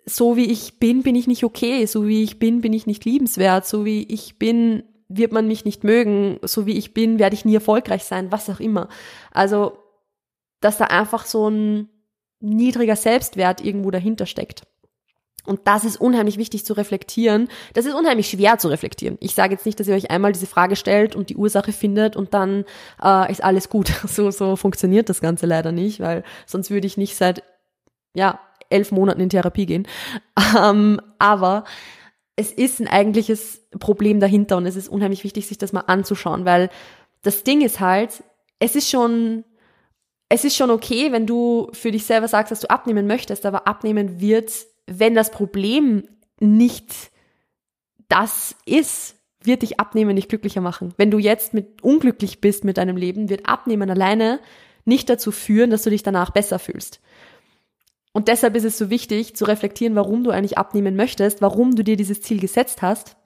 so 0.05 0.37
wie 0.37 0.51
ich 0.51 0.79
bin, 0.79 1.03
bin 1.03 1.15
ich 1.15 1.27
nicht 1.27 1.45
okay. 1.45 1.87
So 1.87 2.07
wie 2.07 2.23
ich 2.23 2.39
bin, 2.39 2.61
bin 2.61 2.73
ich 2.73 2.87
nicht 2.87 3.05
liebenswert. 3.05 3.67
So 3.67 3.85
wie 3.85 4.03
ich 4.03 4.39
bin, 4.39 4.83
wird 5.09 5.33
man 5.33 5.47
mich 5.47 5.65
nicht 5.65 5.85
mögen. 5.85 6.39
So 6.43 6.67
wie 6.67 6.77
ich 6.77 6.95
bin, 6.95 7.19
werde 7.19 7.35
ich 7.35 7.45
nie 7.45 7.55
erfolgreich 7.55 8.05
sein. 8.05 8.33
Was 8.33 8.51
auch 8.51 8.61
immer. 8.61 8.89
Also 9.33 9.79
dass 10.61 10.79
da 10.79 10.87
einfach 10.87 11.25
so 11.25 11.49
ein 11.49 11.89
niedriger 12.41 12.97
Selbstwert 12.97 13.65
irgendwo 13.65 13.91
dahinter 13.91 14.27
steckt. 14.27 14.63
Und 15.49 15.61
das 15.65 15.85
ist 15.85 16.01
unheimlich 16.01 16.37
wichtig 16.37 16.65
zu 16.65 16.75
reflektieren. 16.75 17.49
Das 17.75 17.87
ist 17.87 17.95
unheimlich 17.95 18.29
schwer 18.29 18.59
zu 18.59 18.69
reflektieren. 18.69 19.17
Ich 19.21 19.35
sage 19.35 19.55
jetzt 19.55 19.67
nicht, 19.67 19.81
dass 19.81 19.89
ihr 19.89 19.95
euch 19.95 20.11
einmal 20.11 20.33
diese 20.33 20.47
Frage 20.47 20.77
stellt 20.77 21.17
und 21.17 21.31
die 21.31 21.37
Ursache 21.37 21.73
findet 21.73 22.17
und 22.17 22.35
dann 22.35 22.65
äh, 23.03 23.31
ist 23.31 23.43
alles 23.43 23.69
gut. 23.69 23.93
So, 24.09 24.31
so 24.31 24.57
funktioniert 24.57 25.09
das 25.09 25.21
Ganze 25.21 25.47
leider 25.47 25.71
nicht, 25.71 26.01
weil 26.01 26.25
sonst 26.47 26.71
würde 26.71 26.87
ich 26.87 26.97
nicht 26.97 27.15
seit 27.15 27.43
ja 28.15 28.41
elf 28.69 28.91
Monaten 28.91 29.21
in 29.21 29.31
Therapie 29.31 29.67
gehen. 29.67 29.87
Ähm, 30.57 31.01
aber 31.19 31.65
es 32.37 32.53
ist 32.53 32.81
ein 32.81 32.89
eigentliches 32.89 33.69
Problem 33.81 34.19
dahinter 34.19 34.57
und 34.57 34.67
es 34.67 34.77
ist 34.77 34.89
unheimlich 34.89 35.25
wichtig, 35.25 35.47
sich 35.47 35.59
das 35.59 35.73
mal 35.73 35.85
anzuschauen, 35.87 36.47
weil 36.47 36.71
das 37.23 37.45
Ding 37.45 37.61
ist 37.61 37.81
halt, 37.81 38.23
es 38.61 38.77
ist 38.77 38.89
schon 38.89 39.45
es 40.29 40.45
ist 40.45 40.57
schon 40.57 40.71
okay, 40.71 41.11
wenn 41.13 41.27
du 41.27 41.69
für 41.73 41.91
dich 41.91 42.05
selber 42.05 42.29
sagst, 42.29 42.51
dass 42.53 42.61
du 42.61 42.71
abnehmen 42.71 43.07
möchtest, 43.07 43.47
aber 43.47 43.67
abnehmen 43.67 44.21
wird, 44.21 44.53
wenn 44.89 45.15
das 45.15 45.31
Problem 45.31 46.05
nicht 46.41 47.11
das 48.09 48.57
ist, 48.65 49.17
wird 49.43 49.63
dich 49.63 49.79
abnehmen 49.79 50.15
nicht 50.15 50.29
glücklicher 50.29 50.61
machen. 50.61 50.95
Wenn 50.97 51.11
du 51.11 51.19
jetzt 51.19 51.55
mit 51.55 51.83
unglücklich 51.83 52.41
bist 52.41 52.65
mit 52.65 52.79
deinem 52.79 52.97
Leben, 52.97 53.29
wird 53.29 53.49
abnehmen 53.49 53.91
alleine 53.91 54.41
nicht 54.85 55.09
dazu 55.11 55.31
führen, 55.31 55.71
dass 55.71 55.83
du 55.83 55.91
dich 55.91 56.03
danach 56.03 56.31
besser 56.31 56.59
fühlst. 56.59 57.01
Und 58.13 58.29
deshalb 58.29 58.57
ist 58.57 58.65
es 58.65 58.79
so 58.79 58.91
wichtig 58.91 59.37
zu 59.37 59.45
reflektieren, 59.45 59.95
warum 59.95 60.25
du 60.25 60.31
eigentlich 60.31 60.59
abnehmen 60.59 60.97
möchtest, 60.97 61.43
warum 61.43 61.77
du 61.77 61.85
dir 61.85 61.97
dieses 61.97 62.23
Ziel 62.23 62.41
gesetzt 62.41 62.83
hast, 62.83 63.17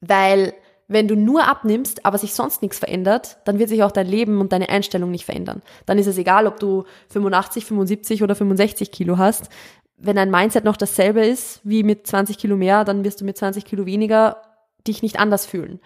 weil 0.00 0.54
wenn 0.88 1.08
du 1.08 1.16
nur 1.16 1.48
abnimmst, 1.48 2.06
aber 2.06 2.16
sich 2.16 2.32
sonst 2.32 2.62
nichts 2.62 2.78
verändert, 2.78 3.38
dann 3.44 3.58
wird 3.58 3.68
sich 3.68 3.82
auch 3.82 3.90
dein 3.90 4.06
Leben 4.06 4.40
und 4.40 4.52
deine 4.52 4.68
Einstellung 4.68 5.10
nicht 5.10 5.24
verändern. 5.24 5.62
Dann 5.84 5.98
ist 5.98 6.06
es 6.06 6.16
egal, 6.16 6.46
ob 6.46 6.60
du 6.60 6.84
85, 7.08 7.64
75 7.64 8.22
oder 8.22 8.36
65 8.36 8.92
Kilo 8.92 9.18
hast. 9.18 9.50
Wenn 9.96 10.16
dein 10.16 10.30
Mindset 10.30 10.64
noch 10.64 10.76
dasselbe 10.76 11.24
ist 11.24 11.60
wie 11.64 11.82
mit 11.82 12.06
20 12.06 12.38
Kilo 12.38 12.56
mehr, 12.56 12.84
dann 12.84 13.04
wirst 13.04 13.20
du 13.20 13.24
mit 13.24 13.36
20 13.36 13.64
Kilo 13.64 13.86
weniger 13.86 14.42
dich 14.86 15.02
nicht 15.02 15.18
anders 15.18 15.46
fühlen. 15.46 15.80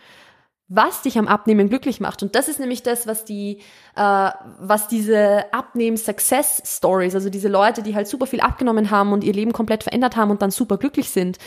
Was 0.68 1.02
dich 1.02 1.18
am 1.18 1.26
Abnehmen 1.26 1.68
glücklich 1.68 2.00
macht. 2.00 2.22
Und 2.22 2.36
das 2.36 2.48
ist 2.48 2.60
nämlich 2.60 2.82
das, 2.82 3.06
was 3.06 3.24
die, 3.24 3.58
äh, 3.96 4.30
was 4.60 4.86
diese 4.88 5.52
Abnehmen-Success-Stories, 5.52 7.14
also 7.14 7.28
diese 7.28 7.48
Leute, 7.48 7.82
die 7.82 7.94
halt 7.94 8.06
super 8.06 8.26
viel 8.26 8.40
abgenommen 8.40 8.90
haben 8.90 9.12
und 9.12 9.24
ihr 9.24 9.32
Leben 9.32 9.52
komplett 9.52 9.82
verändert 9.82 10.16
haben 10.16 10.30
und 10.30 10.42
dann 10.42 10.52
super 10.52 10.76
glücklich 10.78 11.10
sind. 11.10 11.38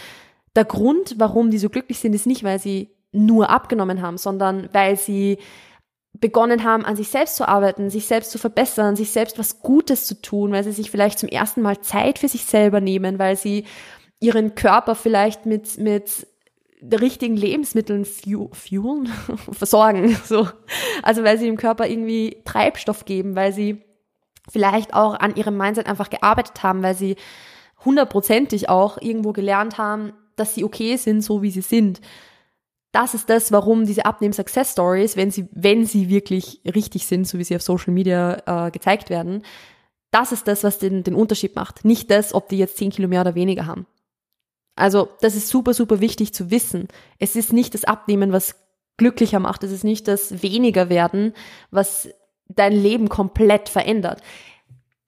Der 0.55 0.65
Grund, 0.65 1.15
warum 1.19 1.51
die 1.51 1.57
so 1.57 1.69
glücklich 1.69 1.99
sind, 1.99 2.13
ist 2.13 2.27
nicht, 2.27 2.43
weil 2.43 2.59
sie 2.59 2.89
nur 3.13 3.49
abgenommen 3.49 4.01
haben, 4.01 4.17
sondern 4.17 4.69
weil 4.73 4.97
sie 4.97 5.38
begonnen 6.23 6.63
haben, 6.63 6.85
an 6.85 6.95
sich 6.95 7.09
selbst 7.09 7.35
zu 7.35 7.45
arbeiten, 7.45 7.89
sich 7.89 8.05
selbst 8.05 8.31
zu 8.31 8.37
verbessern, 8.37 8.95
sich 8.95 9.11
selbst 9.11 9.37
was 9.37 9.59
Gutes 9.59 10.07
zu 10.07 10.21
tun, 10.21 10.53
weil 10.53 10.63
sie 10.63 10.71
sich 10.71 10.89
vielleicht 10.89 11.19
zum 11.19 11.27
ersten 11.27 11.61
Mal 11.61 11.81
Zeit 11.81 12.17
für 12.17 12.29
sich 12.29 12.45
selber 12.45 12.79
nehmen, 12.79 13.19
weil 13.19 13.35
sie 13.35 13.65
ihren 14.21 14.55
Körper 14.55 14.95
vielleicht 14.95 15.45
mit, 15.45 15.77
mit 15.77 16.25
richtigen 16.81 17.35
Lebensmitteln 17.35 18.05
fuelen, 18.05 19.07
versorgen, 19.51 20.17
so. 20.25 20.47
Also, 21.01 21.25
weil 21.25 21.37
sie 21.37 21.45
dem 21.45 21.57
Körper 21.57 21.89
irgendwie 21.89 22.37
Treibstoff 22.45 23.03
geben, 23.03 23.35
weil 23.35 23.51
sie 23.51 23.83
vielleicht 24.49 24.93
auch 24.93 25.15
an 25.15 25.35
ihrem 25.35 25.57
Mindset 25.57 25.87
einfach 25.87 26.09
gearbeitet 26.09 26.63
haben, 26.63 26.83
weil 26.83 26.95
sie 26.95 27.17
hundertprozentig 27.83 28.69
auch 28.69 28.97
irgendwo 29.01 29.33
gelernt 29.33 29.77
haben, 29.77 30.13
dass 30.37 30.55
sie 30.55 30.63
okay 30.63 30.95
sind, 30.95 31.21
so 31.21 31.41
wie 31.41 31.51
sie 31.51 31.59
sind 31.59 31.99
das 32.93 33.15
ist 33.15 33.29
das, 33.29 33.51
warum 33.51 33.85
diese 33.85 34.05
Abnehmen-Success-Stories, 34.05 35.17
wenn 35.17 35.31
sie, 35.31 35.50
wenn 35.51 35.85
sie 35.85 36.09
wirklich 36.09 36.62
richtig 36.63 37.07
sind, 37.07 37.27
so 37.27 37.39
wie 37.39 37.43
sie 37.43 37.55
auf 37.55 37.63
Social 37.63 37.91
Media 37.91 38.67
äh, 38.67 38.71
gezeigt 38.71 39.09
werden, 39.09 39.43
das 40.12 40.31
ist 40.31 40.47
das, 40.47 40.63
was 40.63 40.77
den, 40.77 41.03
den 41.03 41.15
Unterschied 41.15 41.55
macht. 41.55 41.83
Nicht 41.85 42.12
das, 42.12 42.35
ob 42.35 42.50
die 42.50 42.59
jetzt 42.59 42.77
10 42.77 42.91
Kilo 42.91 43.07
mehr 43.07 43.21
oder 43.21 43.33
weniger 43.33 43.65
haben. 43.65 43.88
Also, 44.75 45.09
das 45.21 45.35
ist 45.35 45.50
super, 45.50 45.73
super 45.73 46.01
wichtig 46.01 46.35
zu 46.35 46.51
wissen. 46.51 46.88
Es 47.17 47.35
ist 47.35 47.51
nicht 47.51 47.73
das 47.73 47.83
Abnehmen, 47.83 48.31
was 48.31 48.55
glücklicher 48.97 49.39
macht. 49.39 49.63
Es 49.63 49.71
ist 49.71 49.83
nicht 49.83 50.07
das 50.07 50.43
weniger 50.43 50.89
werden, 50.89 51.33
was 51.71 52.09
dein 52.47 52.73
Leben 52.73 53.09
komplett 53.09 53.69
verändert. 53.69 54.21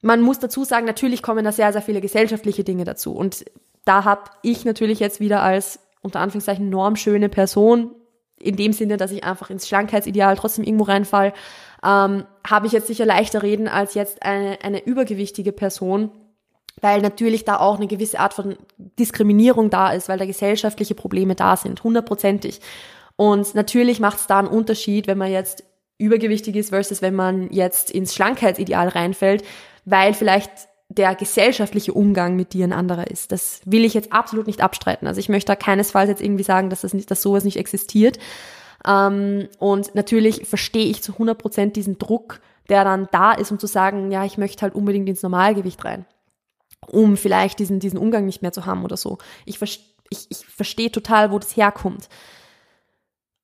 Man 0.02 0.22
muss 0.22 0.40
dazu 0.40 0.64
sagen, 0.64 0.88
natürlich 0.88 1.22
kommen 1.22 1.46
da 1.46 1.52
sehr, 1.52 1.72
sehr 1.72 1.84
viele 1.84 2.02
gesellschaftliche 2.02 2.64
Dinge 2.64 2.84
dazu. 2.84 3.14
Und 3.14 3.46
da 3.86 4.06
habe 4.06 4.32
ich 4.42 4.66
natürlich 4.66 5.00
jetzt 5.00 5.20
wieder 5.20 5.44
als 5.44 5.80
unter 6.06 6.22
Anführungszeichen 6.22 6.70
normschöne 6.70 7.28
Person, 7.28 7.92
in 8.40 8.56
dem 8.56 8.74
Sinne, 8.74 8.98
dass 8.98 9.12
ich 9.12 9.24
einfach 9.24 9.50
ins 9.50 9.68
Schlankheitsideal 9.68 10.38
trotzdem 10.38 10.64
irgendwo 10.64 10.86
reinfall, 10.86 11.34
ähm, 11.84 12.26
habe 12.48 12.68
ich 12.68 12.74
jetzt 12.74 12.88
sicher 12.88 13.06
leichter 13.06 13.44
reden 13.44 13.68
als 13.68 13.94
jetzt 13.94 14.24
eine, 14.24 14.60
eine 14.64 14.86
übergewichtige 14.86 15.52
Person, 15.52 16.12
weil 16.82 17.02
natürlich 17.02 17.44
da 17.46 17.60
auch 17.60 17.78
eine 17.78 17.88
gewisse 17.88 18.20
Art 18.20 18.34
von 18.34 18.58
Diskriminierung 18.78 19.70
da 19.70 19.92
ist, 19.92 20.08
weil 20.10 20.18
da 20.18 20.26
gesellschaftliche 20.26 20.96
Probleme 20.96 21.36
da 21.36 21.58
sind, 21.58 21.84
hundertprozentig. 21.84 22.62
Und 23.16 23.56
natürlich 23.56 24.00
macht 24.00 24.20
es 24.20 24.28
da 24.28 24.40
einen 24.40 24.48
Unterschied, 24.48 25.08
wenn 25.08 25.18
man 25.18 25.32
jetzt 25.32 25.64
übergewichtig 25.98 26.56
ist 26.58 26.70
versus 26.70 27.02
wenn 27.02 27.16
man 27.16 27.50
jetzt 27.52 27.90
ins 27.90 28.14
Schlankheitsideal 28.14 28.90
reinfällt, 28.90 29.44
weil 29.86 30.14
vielleicht 30.14 30.52
der 30.98 31.16
gesellschaftliche 31.16 31.94
Umgang 31.94 32.36
mit 32.36 32.54
dir 32.54 32.66
ein 32.66 32.74
anderer 32.74 33.08
ist. 33.08 33.32
Das 33.32 33.62
will 33.66 33.86
ich 33.86 33.94
jetzt 33.94 34.14
absolut 34.14 34.48
nicht 34.48 34.62
abstreiten. 34.62 35.08
Also 35.08 35.20
ich 35.20 35.30
möchte 35.30 35.48
da 35.48 35.56
keinesfalls 35.56 36.10
jetzt 36.10 36.22
irgendwie 36.22 36.44
sagen, 36.44 36.70
dass 36.70 36.82
das 36.82 36.94
nicht, 36.94 37.12
dass 37.12 37.22
sowas 37.22 37.44
nicht 37.44 37.58
existiert. 37.58 38.18
Ähm, 38.88 39.48
und 39.60 39.96
natürlich 39.96 40.48
verstehe 40.48 40.88
ich 40.88 41.02
zu 41.02 41.14
100 41.14 41.38
Prozent 41.38 41.76
diesen 41.76 41.98
Druck, 41.98 42.40
der 42.70 42.84
dann 42.84 43.08
da 43.12 43.34
ist, 43.34 43.52
um 43.52 43.60
zu 43.60 43.68
sagen, 43.68 44.12
ja, 44.12 44.26
ich 44.26 44.38
möchte 44.38 44.62
halt 44.62 44.76
unbedingt 44.76 45.10
ins 45.10 45.24
Normalgewicht 45.24 45.84
rein, 45.86 46.06
um 46.88 47.18
vielleicht 47.18 47.60
diesen, 47.60 47.80
diesen 47.80 48.00
Umgang 48.00 48.26
nicht 48.26 48.42
mehr 48.42 48.52
zu 48.52 48.66
haben 48.66 48.84
oder 48.84 48.98
so. 48.98 49.18
Ich, 49.46 49.62
ich, 49.62 50.28
ich 50.30 50.46
verstehe 50.48 50.92
total, 50.92 51.32
wo 51.32 51.40
das 51.40 51.56
herkommt. 51.56 52.10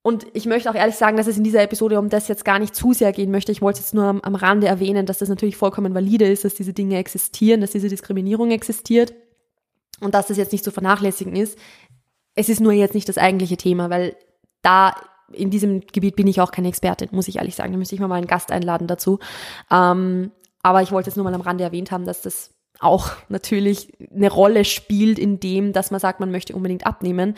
Und 0.03 0.25
ich 0.33 0.47
möchte 0.47 0.69
auch 0.69 0.75
ehrlich 0.75 0.95
sagen, 0.95 1.17
dass 1.17 1.27
es 1.27 1.37
in 1.37 1.43
dieser 1.43 1.61
Episode 1.61 1.99
um 1.99 2.09
das 2.09 2.27
jetzt 2.27 2.43
gar 2.43 2.57
nicht 2.57 2.75
zu 2.75 2.93
sehr 2.93 3.11
gehen 3.11 3.29
möchte. 3.29 3.51
Ich 3.51 3.61
wollte 3.61 3.79
es 3.79 3.87
jetzt 3.87 3.93
nur 3.93 4.05
am, 4.05 4.21
am 4.21 4.35
Rande 4.35 4.67
erwähnen, 4.67 5.05
dass 5.05 5.19
das 5.19 5.29
natürlich 5.29 5.57
vollkommen 5.57 5.93
valide 5.93 6.25
ist, 6.25 6.43
dass 6.43 6.55
diese 6.55 6.73
Dinge 6.73 6.97
existieren, 6.97 7.61
dass 7.61 7.71
diese 7.71 7.87
Diskriminierung 7.87 8.49
existiert 8.49 9.13
und 9.99 10.15
dass 10.15 10.27
das 10.27 10.37
jetzt 10.37 10.53
nicht 10.53 10.63
zu 10.63 10.71
vernachlässigen 10.71 11.35
ist. 11.35 11.57
Es 12.33 12.49
ist 12.49 12.61
nur 12.61 12.71
jetzt 12.71 12.95
nicht 12.95 13.09
das 13.09 13.19
eigentliche 13.19 13.57
Thema, 13.57 13.91
weil 13.91 14.15
da 14.63 14.95
in 15.33 15.51
diesem 15.51 15.81
Gebiet 15.81 16.15
bin 16.15 16.27
ich 16.27 16.41
auch 16.41 16.51
keine 16.51 16.67
Expertin, 16.67 17.09
muss 17.11 17.27
ich 17.27 17.37
ehrlich 17.37 17.55
sagen. 17.55 17.71
Da 17.71 17.77
müsste 17.77 17.95
ich 17.95 18.01
mal 18.01 18.11
einen 18.11 18.27
Gast 18.27 18.51
einladen 18.51 18.87
dazu. 18.87 19.19
Ähm, 19.69 20.31
aber 20.63 20.81
ich 20.81 20.91
wollte 20.91 21.09
jetzt 21.09 21.15
nur 21.15 21.23
mal 21.23 21.33
am 21.33 21.41
Rande 21.41 21.63
erwähnt 21.63 21.91
haben, 21.91 22.05
dass 22.05 22.21
das 22.23 22.51
auch 22.79 23.11
natürlich 23.29 23.93
eine 24.13 24.31
Rolle 24.31 24.65
spielt 24.65 25.19
in 25.19 25.39
dem, 25.39 25.73
dass 25.73 25.91
man 25.91 25.99
sagt, 25.99 26.19
man 26.19 26.31
möchte 26.31 26.55
unbedingt 26.55 26.87
abnehmen 26.87 27.35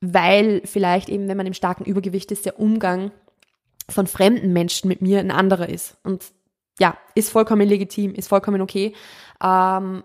weil 0.00 0.62
vielleicht 0.64 1.08
eben, 1.08 1.28
wenn 1.28 1.36
man 1.36 1.46
im 1.46 1.54
starken 1.54 1.84
Übergewicht 1.84 2.32
ist, 2.32 2.46
der 2.46 2.58
Umgang 2.58 3.10
von 3.88 4.06
fremden 4.06 4.52
Menschen 4.52 4.88
mit 4.88 5.02
mir 5.02 5.20
ein 5.20 5.30
anderer 5.30 5.68
ist. 5.68 5.96
Und 6.04 6.24
ja, 6.78 6.96
ist 7.14 7.30
vollkommen 7.30 7.68
legitim, 7.68 8.14
ist 8.14 8.28
vollkommen 8.28 8.62
okay. 8.62 8.94
Ähm, 9.42 10.02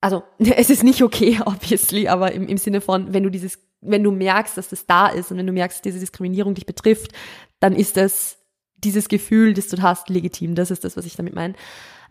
also 0.00 0.22
es 0.38 0.70
ist 0.70 0.84
nicht 0.84 1.02
okay, 1.02 1.40
obviously, 1.46 2.08
aber 2.08 2.32
im, 2.32 2.46
im 2.46 2.58
Sinne 2.58 2.80
von, 2.80 3.12
wenn 3.14 3.22
du 3.22 3.30
dieses, 3.30 3.58
wenn 3.80 4.02
du 4.02 4.10
merkst, 4.10 4.56
dass 4.56 4.68
das 4.68 4.86
da 4.86 5.08
ist 5.08 5.30
und 5.30 5.38
wenn 5.38 5.46
du 5.46 5.52
merkst, 5.52 5.78
dass 5.78 5.82
diese 5.82 6.00
Diskriminierung 6.00 6.54
dich 6.54 6.66
betrifft, 6.66 7.12
dann 7.60 7.74
ist 7.74 7.96
das 7.96 8.38
dieses 8.76 9.08
Gefühl, 9.08 9.54
das 9.54 9.68
du 9.68 9.80
hast, 9.82 10.08
legitim. 10.08 10.54
Das 10.54 10.70
ist 10.70 10.84
das, 10.84 10.96
was 10.96 11.06
ich 11.06 11.16
damit 11.16 11.34
meine. 11.34 11.54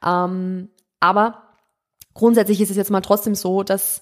Ähm, 0.06 0.70
aber 1.00 1.54
grundsätzlich 2.14 2.60
ist 2.60 2.72
es 2.72 2.78
jetzt 2.78 2.92
mal 2.92 3.02
trotzdem 3.02 3.36
so, 3.36 3.64
dass 3.64 4.02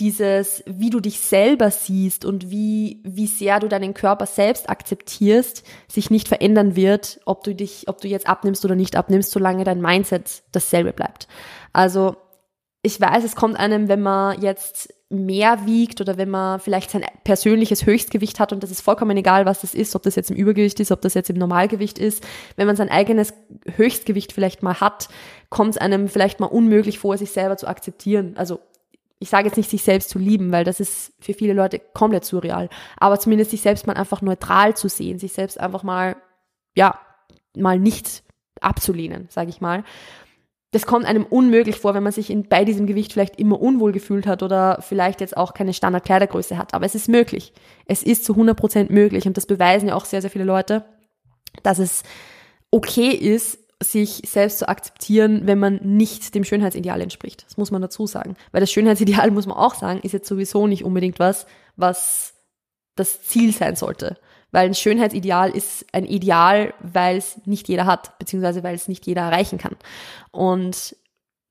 dieses, 0.00 0.62
wie 0.66 0.90
du 0.90 1.00
dich 1.00 1.20
selber 1.20 1.70
siehst 1.70 2.24
und 2.24 2.50
wie, 2.50 3.00
wie 3.04 3.28
sehr 3.28 3.60
du 3.60 3.68
deinen 3.68 3.94
Körper 3.94 4.26
selbst 4.26 4.68
akzeptierst, 4.68 5.62
sich 5.86 6.10
nicht 6.10 6.26
verändern 6.26 6.74
wird, 6.74 7.20
ob 7.26 7.44
du 7.44 7.54
dich, 7.54 7.88
ob 7.88 8.00
du 8.00 8.08
jetzt 8.08 8.28
abnimmst 8.28 8.64
oder 8.64 8.74
nicht 8.74 8.96
abnimmst, 8.96 9.30
solange 9.30 9.62
dein 9.62 9.80
Mindset 9.80 10.42
dasselbe 10.50 10.92
bleibt. 10.92 11.28
Also, 11.72 12.16
ich 12.82 13.00
weiß, 13.00 13.24
es 13.24 13.36
kommt 13.36 13.56
einem, 13.56 13.88
wenn 13.88 14.02
man 14.02 14.42
jetzt 14.42 14.92
mehr 15.08 15.64
wiegt 15.64 16.00
oder 16.00 16.16
wenn 16.16 16.28
man 16.28 16.60
vielleicht 16.60 16.90
sein 16.90 17.04
persönliches 17.22 17.86
Höchstgewicht 17.86 18.40
hat 18.40 18.52
und 18.52 18.62
das 18.62 18.70
ist 18.70 18.80
vollkommen 18.80 19.16
egal, 19.16 19.46
was 19.46 19.60
das 19.60 19.74
ist, 19.74 19.94
ob 19.94 20.02
das 20.02 20.16
jetzt 20.16 20.30
im 20.30 20.36
Übergewicht 20.36 20.80
ist, 20.80 20.90
ob 20.90 21.00
das 21.02 21.14
jetzt 21.14 21.30
im 21.30 21.36
Normalgewicht 21.36 21.98
ist, 21.98 22.24
wenn 22.56 22.66
man 22.66 22.76
sein 22.76 22.90
eigenes 22.90 23.32
Höchstgewicht 23.76 24.32
vielleicht 24.32 24.62
mal 24.62 24.80
hat, 24.80 25.08
kommt 25.50 25.70
es 25.70 25.78
einem 25.78 26.08
vielleicht 26.08 26.40
mal 26.40 26.46
unmöglich 26.46 26.98
vor, 26.98 27.16
sich 27.16 27.30
selber 27.30 27.56
zu 27.56 27.68
akzeptieren. 27.68 28.34
Also 28.36 28.60
ich 29.18 29.30
sage 29.30 29.46
jetzt 29.46 29.56
nicht, 29.56 29.70
sich 29.70 29.82
selbst 29.82 30.10
zu 30.10 30.18
lieben, 30.18 30.52
weil 30.52 30.64
das 30.64 30.80
ist 30.80 31.12
für 31.20 31.34
viele 31.34 31.54
Leute 31.54 31.78
komplett 31.78 32.24
surreal, 32.24 32.68
aber 32.96 33.18
zumindest 33.18 33.50
sich 33.50 33.62
selbst 33.62 33.86
mal 33.86 33.94
einfach 33.96 34.22
neutral 34.22 34.76
zu 34.76 34.88
sehen, 34.88 35.18
sich 35.18 35.32
selbst 35.32 35.58
einfach 35.58 35.82
mal, 35.82 36.16
ja, 36.76 36.98
mal 37.56 37.78
nicht 37.78 38.22
abzulehnen, 38.60 39.28
sage 39.30 39.50
ich 39.50 39.60
mal. 39.60 39.84
Das 40.72 40.86
kommt 40.86 41.06
einem 41.06 41.24
unmöglich 41.24 41.78
vor, 41.78 41.94
wenn 41.94 42.02
man 42.02 42.12
sich 42.12 42.30
in, 42.30 42.48
bei 42.48 42.64
diesem 42.64 42.86
Gewicht 42.86 43.12
vielleicht 43.12 43.38
immer 43.38 43.60
unwohl 43.60 43.92
gefühlt 43.92 44.26
hat 44.26 44.42
oder 44.42 44.82
vielleicht 44.82 45.20
jetzt 45.20 45.36
auch 45.36 45.54
keine 45.54 45.72
Standardkleidergröße 45.72 46.58
hat. 46.58 46.74
Aber 46.74 46.84
es 46.84 46.96
ist 46.96 47.08
möglich. 47.08 47.52
Es 47.86 48.02
ist 48.02 48.24
zu 48.24 48.32
100 48.32 48.56
Prozent 48.56 48.90
möglich 48.90 49.26
und 49.26 49.36
das 49.36 49.46
beweisen 49.46 49.88
ja 49.88 49.94
auch 49.94 50.04
sehr, 50.04 50.20
sehr 50.20 50.30
viele 50.30 50.44
Leute, 50.44 50.84
dass 51.62 51.78
es 51.78 52.02
okay 52.72 53.10
ist, 53.10 53.63
sich 53.84 54.22
selbst 54.26 54.58
zu 54.58 54.68
akzeptieren, 54.68 55.42
wenn 55.46 55.58
man 55.58 55.80
nicht 55.82 56.34
dem 56.34 56.44
Schönheitsideal 56.44 57.00
entspricht. 57.00 57.44
Das 57.46 57.56
muss 57.56 57.70
man 57.70 57.82
dazu 57.82 58.06
sagen. 58.06 58.36
Weil 58.52 58.60
das 58.60 58.72
Schönheitsideal, 58.72 59.30
muss 59.30 59.46
man 59.46 59.56
auch 59.56 59.74
sagen, 59.74 60.00
ist 60.02 60.12
jetzt 60.12 60.28
sowieso 60.28 60.66
nicht 60.66 60.84
unbedingt 60.84 61.18
was, 61.18 61.46
was 61.76 62.34
das 62.96 63.22
Ziel 63.22 63.52
sein 63.52 63.76
sollte. 63.76 64.18
Weil 64.50 64.66
ein 64.66 64.74
Schönheitsideal 64.74 65.50
ist 65.50 65.84
ein 65.92 66.06
Ideal, 66.06 66.74
weil 66.80 67.16
es 67.16 67.40
nicht 67.44 67.68
jeder 67.68 67.86
hat, 67.86 68.18
beziehungsweise 68.18 68.62
weil 68.62 68.74
es 68.74 68.88
nicht 68.88 69.06
jeder 69.06 69.22
erreichen 69.22 69.58
kann. 69.58 69.76
Und 70.30 70.96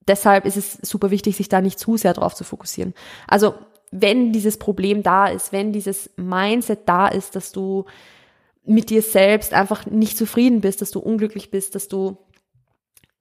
deshalb 0.08 0.46
ist 0.46 0.58
es 0.58 0.74
super 0.82 1.12
wichtig, 1.12 1.36
sich 1.36 1.50
da 1.50 1.62
nicht 1.62 1.80
zu 1.80 1.98
sehr 1.98 2.14
drauf 2.14 2.34
zu 2.34 2.44
fokussieren. 2.44 2.94
Also, 3.28 3.56
wenn 3.92 4.32
dieses 4.32 4.58
Problem 4.58 5.04
da 5.04 5.28
ist, 5.28 5.52
wenn 5.52 5.72
dieses 5.72 6.10
Mindset 6.16 6.88
da 6.88 7.08
ist, 7.08 7.36
dass 7.36 7.52
du 7.52 7.86
mit 8.66 8.90
dir 8.90 9.02
selbst 9.02 9.54
einfach 9.54 9.86
nicht 9.86 10.18
zufrieden 10.18 10.62
bist, 10.62 10.82
dass 10.82 10.92
du 10.92 11.00
unglücklich 11.00 11.52
bist, 11.52 11.76
dass 11.76 11.88
du 11.88 12.18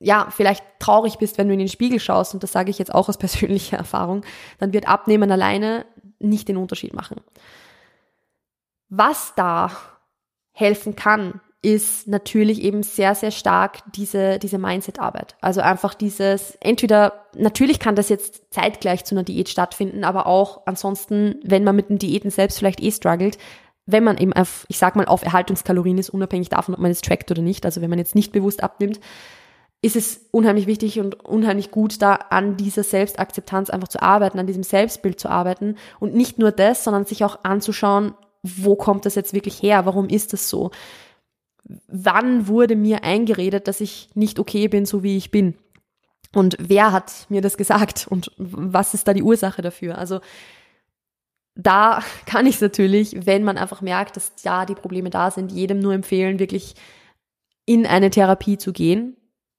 ja, 0.03 0.29
vielleicht 0.31 0.65
traurig 0.81 1.19
bist, 1.19 1.39
wenn 1.39 1.47
du 1.47 1.53
in 1.53 1.61
den 1.61 1.69
Spiegel 1.69 2.01
schaust, 2.01 2.35
und 2.35 2.43
das 2.43 2.53
sage 2.53 2.71
ich 2.71 2.79
jetzt 2.79 2.95
auch 2.95 3.09
aus 3.09 3.19
persönlicher 3.19 3.77
Erfahrung, 3.77 4.25
dann 4.59 4.73
wird 4.73 4.89
Abnehmen 4.89 5.31
alleine 5.31 5.87
nicht 6.19 6.49
den 6.49 6.57
Unterschied 6.57 6.95
machen. 6.95 7.21
Was 8.89 9.33
da 9.37 9.71
helfen 10.53 10.97
kann, 10.97 11.41
ist 11.63 12.09
natürlich 12.09 12.61
eben 12.61 12.83
sehr, 12.83 13.15
sehr 13.15 13.31
stark 13.31 13.79
diese, 13.95 14.41
diese 14.41 14.59
Mindset-Arbeit. 14.59 15.37
Also 15.41 15.61
einfach 15.61 15.95
dieses, 15.95 16.57
entweder, 16.61 17.25
natürlich 17.37 17.79
kann 17.79 17.95
das 17.95 18.09
jetzt 18.09 18.53
zeitgleich 18.53 19.05
zu 19.05 19.15
einer 19.15 19.23
Diät 19.23 19.49
stattfinden, 19.49 20.03
aber 20.03 20.27
auch 20.27 20.63
ansonsten, 20.67 21.37
wenn 21.45 21.63
man 21.63 21.77
mit 21.77 21.89
den 21.89 21.99
Diäten 21.99 22.31
selbst 22.31 22.59
vielleicht 22.59 22.83
eh 22.83 22.91
struggelt, 22.91 23.39
wenn 23.87 24.05
man 24.05 24.19
eben 24.19 24.33
auf, 24.33 24.65
ich 24.69 24.79
sag 24.79 24.97
mal, 24.97 25.07
auf 25.07 25.25
Erhaltungskalorien 25.25 25.99
ist, 25.99 26.11
unabhängig 26.11 26.49
davon, 26.49 26.75
ob 26.75 26.81
man 26.81 26.91
es 26.91 27.01
trackt 27.01 27.31
oder 27.31 27.43
nicht, 27.43 27.65
also 27.65 27.81
wenn 27.81 27.91
man 27.91 27.99
jetzt 27.99 28.15
nicht 28.15 28.33
bewusst 28.33 28.63
abnimmt, 28.63 29.01
ist 29.85 29.97
es 29.97 30.29
unheimlich 30.31 30.69
wichtig 30.69 31.01
und 31.01 31.25
unheimlich 31.25 31.73
gut, 31.73 32.01
da 32.01 32.15
an 32.15 32.57
dieser 32.57 32.85
Selbstakzeptanz 32.85 33.69
einfach 33.69 33.89
zu 33.89 34.01
arbeiten, 34.01 34.39
an 34.39 34.47
diesem 34.47 34.63
Selbstbild 34.63 35.19
zu 35.19 35.29
arbeiten 35.29 35.77
und 35.99 36.15
nicht 36.15 36.39
nur 36.39 36.53
das, 36.53 36.85
sondern 36.85 37.05
sich 37.05 37.25
auch 37.25 37.43
anzuschauen, 37.43 38.15
wo 38.45 38.77
kommt 38.77 39.07
das 39.07 39.17
jetzt 39.17 39.35
wirklich 39.35 39.61
her? 39.61 39.85
Warum 39.85 40.09
ist 40.09 40.33
das 40.33 40.49
so? 40.49 40.71
Wann 41.89 42.47
wurde 42.47 42.77
mir 42.77 43.03
eingeredet, 43.03 43.67
dass 43.67 43.81
ich 43.81 44.11
nicht 44.15 44.39
okay 44.39 44.69
bin, 44.69 44.87
so 44.87 45.03
wie 45.03 45.17
ich 45.17 45.33
bin? 45.33 45.55
Und 46.33 46.57
wer 46.61 46.93
hat 46.93 47.27
mir 47.29 47.41
das 47.41 47.57
gesagt? 47.57 48.07
Und 48.09 48.31
was 48.37 48.95
ist 48.95 49.07
da 49.09 49.15
die 49.15 49.23
Ursache 49.23 49.63
dafür? 49.63 49.99
Also 49.99 50.21
da 51.55 52.03
kann 52.27 52.47
ich 52.47 52.57
es 52.57 52.61
natürlich, 52.61 53.27
wenn 53.27 53.45
man 53.45 53.59
einfach 53.59 53.81
merkt, 53.81 54.17
dass 54.17 54.33
ja 54.45 54.67
die 54.67 54.75
Probleme 54.75 55.11
da 55.11 55.31
sind, 55.31 55.53
jedem 55.53 55.79
nur 55.79 55.95
empfehlen, 55.95 56.39
wirklich 56.39 56.75
in 57.65 57.87
eine 57.87 58.11
Therapie 58.11 58.59
zu 58.59 58.73
gehen, 58.73 59.17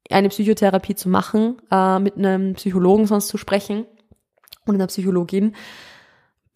eine 0.09 0.29
Psychotherapie 0.29 0.95
zu 0.95 1.09
machen, 1.09 1.61
äh, 1.71 1.99
mit 1.99 2.17
einem 2.17 2.53
Psychologen 2.55 3.07
sonst 3.07 3.29
zu 3.29 3.37
sprechen 3.37 3.85
und 4.65 4.75
einer 4.75 4.87
Psychologin, 4.87 5.55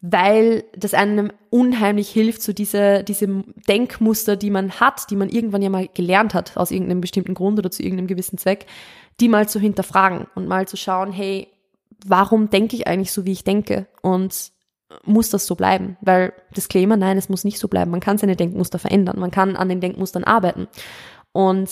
weil 0.01 0.65
das 0.75 0.94
einem 0.94 1.32
unheimlich 1.50 2.10
hilft, 2.10 2.41
so 2.41 2.53
diese, 2.53 3.03
diese 3.03 3.27
Denkmuster, 3.67 4.36
die 4.36 4.51
man 4.51 4.79
hat, 4.79 5.10
die 5.10 5.15
man 5.15 5.29
irgendwann 5.29 5.62
ja 5.62 5.70
mal 5.70 5.88
gelernt 5.88 6.34
hat, 6.34 6.56
aus 6.58 6.72
irgendeinem 6.72 7.01
bestimmten 7.01 7.34
Grund 7.34 7.58
oder 7.58 7.72
zu 7.72 7.82
irgendeinem 7.82 8.08
gewissen 8.08 8.38
Zweck, 8.38 8.67
die 9.20 9.29
mal 9.29 9.50
zu 9.50 9.60
hinterfragen 9.60 10.27
und 10.36 10.48
mal 10.48 10.67
zu 10.67 10.77
schauen, 10.77 11.12
hey, 11.12 11.48
warum 12.06 12.50
denke 12.50 12.75
ich 12.75 12.88
eigentlich 12.88 13.12
so, 13.12 13.25
wie 13.25 13.32
ich 13.32 13.44
denke? 13.44 13.88
Und 14.01 14.51
muss 15.03 15.29
das 15.29 15.46
so 15.46 15.56
bleiben? 15.56 15.98
Weil 16.01 16.34
Disclaimer, 16.56 16.98
nein, 16.98 17.17
es 17.17 17.29
muss 17.29 17.44
nicht 17.44 17.60
so 17.60 17.67
bleiben. 17.67 17.91
Man 17.91 18.00
kann 18.00 18.17
seine 18.17 18.36
Denkmuster 18.36 18.79
verändern. 18.79 19.20
Man 19.20 19.32
kann 19.32 19.56
an 19.56 19.70
den 19.70 19.82
Denkmustern 19.82 20.24
arbeiten. 20.24 20.67
Und 21.32 21.70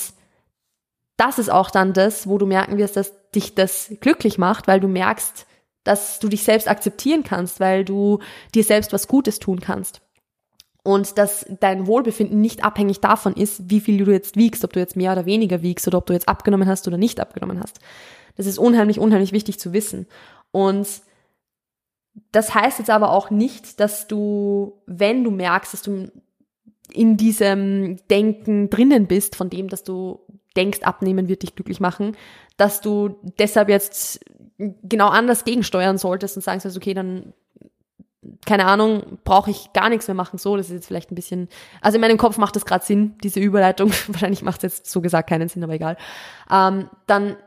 das 1.18 1.40
ist 1.40 1.50
auch 1.50 1.72
dann 1.72 1.94
das, 1.94 2.28
wo 2.28 2.38
du 2.38 2.46
merken 2.46 2.78
wirst, 2.78 2.98
dass 2.98 3.14
dich 3.32 3.56
das 3.56 3.94
glücklich 4.02 4.38
macht, 4.38 4.68
weil 4.68 4.80
du 4.80 4.88
merkst, 4.88 5.46
dass 5.84 6.20
du 6.20 6.28
dich 6.28 6.44
selbst 6.44 6.68
akzeptieren 6.68 7.24
kannst, 7.24 7.60
weil 7.60 7.86
du 7.86 8.20
dir 8.54 8.64
selbst 8.64 8.92
was 8.92 9.08
Gutes 9.08 9.40
tun 9.40 9.60
kannst. 9.60 10.02
Und 10.84 11.18
dass 11.18 11.46
dein 11.60 11.88
Wohlbefinden 11.88 12.42
nicht 12.42 12.64
abhängig 12.64 13.00
davon 13.00 13.34
ist, 13.34 13.70
wie 13.70 13.80
viel 13.80 14.04
du 14.04 14.12
jetzt 14.12 14.36
wiegst, 14.36 14.64
ob 14.64 14.74
du 14.74 14.80
jetzt 14.80 14.96
mehr 14.96 15.14
oder 15.14 15.26
weniger 15.26 15.62
wiegst 15.62 15.88
oder 15.88 15.98
ob 15.98 16.06
du 16.06 16.14
jetzt 16.14 16.28
abgenommen 16.28 16.68
hast 16.68 16.88
oder 16.88 16.98
nicht 16.98 17.20
abgenommen 17.20 17.60
hast. 17.60 17.80
Das 18.36 18.46
ist 18.46 18.60
unheimlich, 18.60 19.00
unheimlich 19.00 19.32
wichtig 19.32 19.60
zu 19.60 19.74
wissen. 19.74 20.06
Und 20.52 20.88
das 22.32 22.54
heißt 22.54 22.80
jetzt 22.80 22.90
aber 22.90 23.12
auch 23.12 23.30
nicht, 23.30 23.80
dass 23.80 24.08
du, 24.08 24.82
wenn 24.86 25.24
du 25.24 25.32
merkst, 25.32 25.74
dass 25.74 25.82
du 25.82 26.12
in 26.92 27.18
diesem 27.18 27.98
Denken 28.10 28.70
drinnen 28.70 29.08
bist, 29.08 29.36
von 29.36 29.50
dem, 29.50 29.70
dass 29.70 29.84
du 29.84 30.20
denkst, 30.56 30.82
abnehmen 30.84 31.28
wird 31.28 31.44
dich 31.44 31.56
glücklich 31.56 31.80
machen, 31.80 32.16
dass 32.58 32.82
du 32.82 33.16
deshalb 33.40 33.70
jetzt 33.70 34.24
genau 34.58 35.10
anders 35.10 35.44
gegensteuern 35.44 35.98
solltest 35.98 36.38
und 36.38 36.44
sagen 36.44 36.60
sollst, 36.60 36.78
okay, 36.78 36.94
dann 36.94 37.34
keine 38.46 38.66
Ahnung, 38.66 39.20
brauche 39.24 39.52
ich 39.52 39.72
gar 39.74 39.90
nichts 39.90 40.08
mehr 40.08 40.16
machen. 40.16 40.38
So, 40.38 40.58
das 40.58 40.68
ist 40.68 40.74
jetzt 40.74 40.88
vielleicht 40.88 41.12
ein 41.12 41.16
bisschen, 41.16 41.48
also 41.82 41.96
in 41.96 42.02
meinem 42.02 42.18
Kopf 42.18 42.38
macht 42.38 42.56
das 42.56 42.66
gerade 42.66 42.84
Sinn, 42.84 43.16
diese 43.24 43.40
Überleitung. 43.40 43.92
Wahrscheinlich 44.08 44.42
macht 44.42 44.64
es 44.64 44.78
jetzt 44.78 44.92
so 44.92 45.02
gesagt 45.02 45.30
keinen 45.30 45.50
Sinn, 45.50 45.64
aber 45.64 45.74
egal. 45.74 45.98
Ähm, 46.52 46.90
dann 47.08 47.38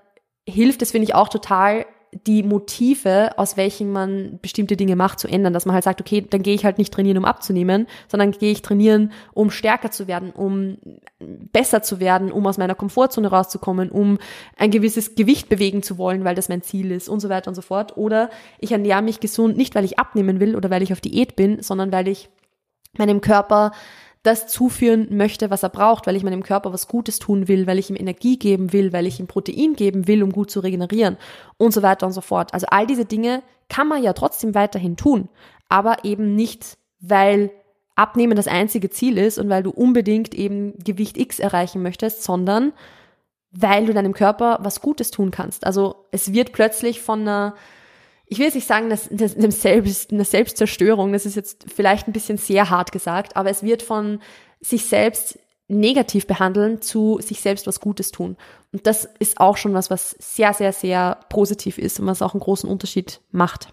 hilft 0.47 0.83
es, 0.83 0.93
finde 0.93 1.05
ich, 1.05 1.15
auch 1.15 1.29
total, 1.29 1.87
die 2.27 2.43
Motive, 2.43 3.37
aus 3.37 3.57
welchen 3.57 3.93
man 3.93 4.39
bestimmte 4.41 4.77
Dinge 4.77 4.97
macht, 4.97 5.21
zu 5.21 5.29
ändern. 5.29 5.53
Dass 5.53 5.67
man 5.67 5.75
halt 5.75 5.85
sagt, 5.85 6.01
okay, 6.01 6.25
dann 6.29 6.43
gehe 6.43 6.55
ich 6.55 6.65
halt 6.65 6.79
nicht 6.79 6.93
trainieren, 6.93 7.19
um 7.19 7.25
abzunehmen, 7.25 7.87
sondern 8.09 8.33
gehe 8.33 8.53
ich 8.53 8.63
trainieren, 8.63 9.13
um 9.35 9.51
stärker 9.51 9.91
zu 9.91 10.07
werden, 10.09 10.31
um 10.31 10.79
besser 11.19 11.83
zu 11.83 12.01
werden, 12.01 12.33
um 12.33 12.47
aus 12.47 12.59
meiner 12.59 12.75
Komfortzone 12.75 13.29
rauszukommen, 13.29 13.91
um 13.91 14.19
ein 14.57 14.71
gewisses 14.71 15.15
Gewicht 15.15 15.49
bewegen 15.49 15.83
zu 15.83 15.99
wollen, 15.99 16.25
weil 16.25 16.35
das 16.35 16.49
mein 16.49 16.63
Ziel 16.63 16.91
ist 16.93 17.09
und 17.09 17.21
so 17.21 17.29
weiter 17.29 17.49
und 17.49 17.55
so 17.55 17.63
fort. 17.63 17.97
Oder 17.97 18.31
ich 18.59 18.73
ernähre 18.73 19.03
mich 19.03 19.21
gesund, 19.21 19.57
nicht 19.57 19.75
weil 19.75 19.85
ich 19.85 19.99
abnehmen 19.99 20.41
will 20.41 20.57
oder 20.57 20.71
weil 20.71 20.83
ich 20.83 20.93
auf 20.93 21.01
Diät 21.01 21.37
bin, 21.37 21.63
sondern 21.63 21.93
weil 21.93 22.09
ich 22.09 22.29
meinem 22.97 23.21
Körper 23.21 23.73
das 24.29 24.47
zuführen 24.47 25.09
möchte, 25.11 25.51
was 25.51 25.63
er 25.63 25.71
braucht, 25.71 26.07
weil 26.07 26.15
ich 26.15 26.23
meinem 26.23 26.43
Körper 26.43 26.73
was 26.73 26.87
Gutes 26.87 27.19
tun 27.19 27.49
will, 27.49 27.67
weil 27.67 27.79
ich 27.79 27.89
ihm 27.89 27.97
Energie 27.97 28.39
geben 28.39 28.73
will, 28.73 28.93
weil 28.93 29.07
ich 29.07 29.19
ihm 29.19 29.27
Protein 29.27 29.75
geben 29.75 30.07
will, 30.07 30.23
um 30.23 30.33
gut 30.33 30.51
zu 30.51 30.61
regenerieren 30.61 31.17
und 31.57 31.73
so 31.73 31.83
weiter 31.83 32.07
und 32.07 32.13
so 32.13 32.21
fort. 32.21 32.53
Also 32.53 32.67
all 32.71 32.87
diese 32.87 33.07
Dinge 33.07 33.43
kann 33.69 33.89
man 33.89 34.03
ja 34.03 34.13
trotzdem 34.13 34.55
weiterhin 34.55 34.97
tun, 34.97 35.29
aber 35.69 36.05
eben 36.05 36.37
nicht, 36.37 36.77
weil 37.01 37.51
Abnehmen 37.97 38.37
das 38.37 38.49
einzige 38.49 38.91
Ziel 38.91 39.19
ist 39.19 39.39
und 39.39 39.49
weil 39.49 39.63
du 39.63 39.71
unbedingt 39.71 40.35
eben 40.35 40.79
Gewicht 40.79 41.17
X 41.17 41.39
erreichen 41.39 41.83
möchtest, 41.83 42.23
sondern 42.23 42.73
weil 43.51 43.87
du 43.87 43.95
deinem 43.95 44.13
Körper 44.13 44.59
was 44.61 44.81
Gutes 44.81 45.11
tun 45.11 45.31
kannst. 45.31 45.67
Also 45.67 46.05
es 46.11 46.33
wird 46.33 46.53
plötzlich 46.53 47.01
von 47.01 47.23
einer 47.23 47.55
ich 48.29 48.39
will 48.39 48.47
jetzt 48.47 48.55
nicht 48.55 48.67
sagen, 48.67 48.91
dass, 48.91 49.09
dass 49.11 49.37
eine, 49.37 49.51
Selbst, 49.51 50.13
eine 50.13 50.25
Selbstzerstörung, 50.25 51.13
das 51.13 51.27
ist 51.27 51.37
jetzt 51.37 51.65
vielleicht 51.75 52.07
ein 52.09 52.13
bisschen 52.13 52.39
sehr 52.39 52.71
hart 52.71 52.93
gesagt, 52.93 53.37
aber 53.37 53.51
es 53.51 53.63
wird 53.63 53.83
von 53.83 54.21
sich 54.61 54.85
selbst 54.85 55.39
negativ 55.69 56.27
behandeln 56.27 56.81
zu 56.81 57.19
sich 57.21 57.41
selbst 57.41 57.67
was 57.67 57.81
Gutes 57.81 58.11
tun. 58.11 58.37
Und 58.73 58.87
das 58.87 59.09
ist 59.19 59.39
auch 59.39 59.57
schon 59.57 59.75
was, 59.75 59.91
was 59.91 60.11
sehr, 60.19 60.55
sehr, 60.55 60.73
sehr 60.73 61.21
positiv 61.29 61.79
ist 61.79 62.01
und 62.01 62.07
was 62.07 62.23
auch 62.23 62.35
einen 62.35 62.41
großen 62.41 62.69
Unterschied 62.69 63.21
macht. 63.31 63.69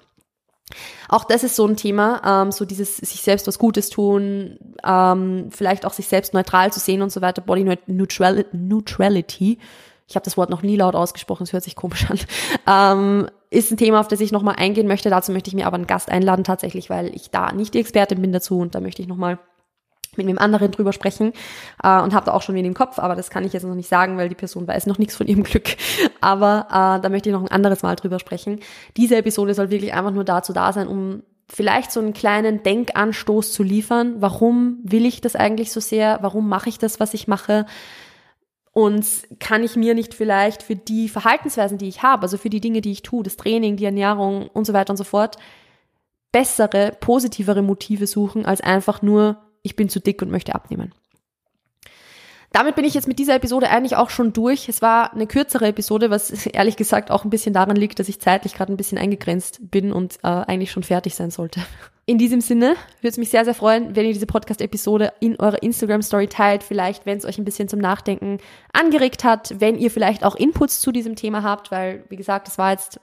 Auch 1.07 1.25
das 1.25 1.43
ist 1.43 1.55
so 1.55 1.65
ein 1.67 1.77
Thema, 1.77 2.43
ähm, 2.43 2.51
so 2.51 2.65
dieses 2.65 2.97
sich 2.97 3.21
selbst 3.21 3.47
was 3.47 3.59
Gutes 3.59 3.89
tun, 3.89 4.57
ähm, 4.83 5.50
vielleicht 5.51 5.85
auch 5.85 5.93
sich 5.93 6.07
selbst 6.07 6.33
neutral 6.33 6.74
zu 6.74 6.79
sehen 6.79 7.01
und 7.01 7.12
so 7.12 7.21
weiter, 7.21 7.41
Body 7.41 7.63
Neutrality. 7.85 9.59
Ich 10.07 10.15
habe 10.15 10.24
das 10.24 10.38
Wort 10.38 10.50
noch 10.50 10.62
nie 10.62 10.75
laut 10.75 10.95
ausgesprochen, 10.95 11.43
es 11.43 11.53
hört 11.53 11.63
sich 11.63 11.75
komisch 11.75 12.07
an. 12.09 12.19
Ähm, 12.67 13.29
ist 13.50 13.71
ein 13.71 13.77
Thema, 13.77 14.00
auf 14.00 14.07
das 14.07 14.19
ich 14.19 14.31
nochmal 14.31 14.55
eingehen 14.57 14.88
möchte. 14.88 15.09
Dazu 15.09 15.31
möchte 15.31 15.50
ich 15.50 15.55
mir 15.55 15.65
aber 15.65 15.75
einen 15.75 15.88
Gast 15.88 16.09
einladen 16.09 16.43
tatsächlich, 16.43 16.89
weil 16.89 17.15
ich 17.15 17.31
da 17.31 17.51
nicht 17.51 17.74
die 17.74 17.79
Expertin 17.79 18.21
bin 18.21 18.31
dazu 18.31 18.59
und 18.59 18.75
da 18.75 18.81
möchte 18.81 19.01
ich 19.01 19.07
nochmal 19.07 19.39
mit 20.17 20.27
einem 20.27 20.38
anderen 20.38 20.71
drüber 20.71 20.93
sprechen 20.93 21.33
äh, 21.83 22.01
und 22.01 22.13
habe 22.13 22.25
da 22.25 22.33
auch 22.33 22.41
schon 22.41 22.55
wen 22.55 22.65
im 22.65 22.74
Kopf, 22.74 23.00
aber 23.00 23.15
das 23.15 23.29
kann 23.29 23.43
ich 23.43 23.53
jetzt 23.53 23.63
noch 23.63 23.75
nicht 23.75 23.89
sagen, 23.89 24.17
weil 24.17 24.29
die 24.29 24.35
Person 24.35 24.67
weiß 24.67 24.88
noch 24.88 24.97
nichts 24.97 25.15
von 25.15 25.27
ihrem 25.27 25.43
Glück. 25.43 25.75
Aber 26.21 26.67
äh, 26.69 27.01
da 27.01 27.09
möchte 27.09 27.29
ich 27.29 27.33
noch 27.33 27.41
ein 27.41 27.51
anderes 27.51 27.83
Mal 27.83 27.95
drüber 27.95 28.19
sprechen. 28.19 28.59
Diese 28.97 29.17
Episode 29.17 29.53
soll 29.53 29.69
wirklich 29.69 29.93
einfach 29.93 30.12
nur 30.12 30.24
dazu 30.24 30.53
da 30.53 30.71
sein, 30.74 30.88
um 30.88 31.24
vielleicht 31.47 31.91
so 31.91 32.00
einen 32.00 32.13
kleinen 32.13 32.63
Denkanstoß 32.63 33.51
zu 33.53 33.62
liefern. 33.62 34.15
Warum 34.19 34.79
will 34.83 35.05
ich 35.05 35.21
das 35.21 35.35
eigentlich 35.35 35.71
so 35.71 35.79
sehr? 35.79 36.19
Warum 36.21 36.50
mache 36.50 36.69
ich 36.69 36.79
das, 36.79 37.00
was 37.00 37.13
ich 37.13 37.27
mache? 37.27 37.65
Und 38.77 39.05
kann 39.39 39.63
ich 39.63 39.77
mir 39.77 39.96
nicht 39.96 40.13
vielleicht 40.13 40.62
für 40.62 40.75
die 40.75 41.08
Verhaltensweisen, 41.08 41.77
die 41.77 41.88
ich 41.88 42.03
habe, 42.03 42.24
also 42.24 42.38
für 42.38 42.50
die 42.50 42.60
Dinge, 42.60 42.82
die 42.82 42.91
ich 42.91 43.03
tue, 43.03 43.24
das 43.24 43.38
Training, 43.38 43.77
die 43.77 43.86
Ernährung 43.86 44.50
und 44.50 44.67
so 44.67 44.74
weiter 44.74 44.91
und 44.91 44.98
so 44.98 45.05
fort, 45.05 45.38
bessere, 46.34 46.91
positivere 47.00 47.62
Motive 47.62 48.05
suchen, 48.05 48.46
als 48.46 48.60
einfach 48.60 49.01
nur, 49.01 49.38
ich 49.62 49.77
bin 49.77 49.88
zu 49.88 50.01
dick 50.01 50.22
und 50.22 50.29
möchte 50.29 50.55
abnehmen. 50.55 50.94
Damit 52.51 52.75
bin 52.75 52.84
ich 52.84 52.94
jetzt 52.94 53.08
mit 53.08 53.17
dieser 53.17 53.36
Episode 53.36 53.70
eigentlich 53.70 53.96
auch 53.96 54.10
schon 54.10 54.34
durch. 54.34 54.67
Es 54.67 54.82
war 54.82 55.13
eine 55.13 55.25
kürzere 55.25 55.67
Episode, 55.67 56.10
was 56.10 56.46
ehrlich 56.46 56.75
gesagt 56.75 57.12
auch 57.12 57.24
ein 57.24 57.29
bisschen 57.29 57.53
daran 57.53 57.77
liegt, 57.77 58.00
dass 58.00 58.10
ich 58.10 58.20
zeitlich 58.20 58.55
gerade 58.55 58.74
ein 58.74 58.77
bisschen 58.77 58.98
eingegrenzt 58.98 59.72
bin 59.72 59.94
und 59.94 60.18
äh, 60.24 60.27
eigentlich 60.27 60.72
schon 60.72 60.83
fertig 60.83 61.16
sein 61.16 61.31
sollte. 61.31 61.61
In 62.07 62.20
diesem 62.20 62.39
Sinne 62.39 62.75
würde 63.01 63.09
es 63.09 63.18
mich 63.18 63.29
sehr, 63.29 63.46
sehr 63.46 63.55
freuen, 63.55 63.96
wenn 63.96 64.05
ihr 64.05 64.13
diese 64.13 64.27
Podcast-Episode 64.27 65.11
in 65.22 65.39
eurer 65.39 65.63
Instagram-Story 65.63 66.27
teilt. 66.27 66.61
Vielleicht, 66.61 67.07
wenn 67.07 67.18
es 67.18 67.25
euch 67.25 67.39
ein 67.39 67.46
bisschen 67.46 67.68
zum 67.68 67.79
Nachdenken 67.79 68.37
angeregt 68.74 69.24
hat, 69.24 69.55
wenn 69.59 69.75
ihr 69.75 69.89
vielleicht 69.89 70.24
auch 70.24 70.35
Inputs 70.35 70.81
zu 70.81 70.91
diesem 70.91 71.15
Thema 71.15 71.41
habt, 71.41 71.72
weil, 71.72 72.05
wie 72.09 72.15
gesagt, 72.15 72.48
das 72.48 72.59
war 72.59 72.72
jetzt 72.72 73.00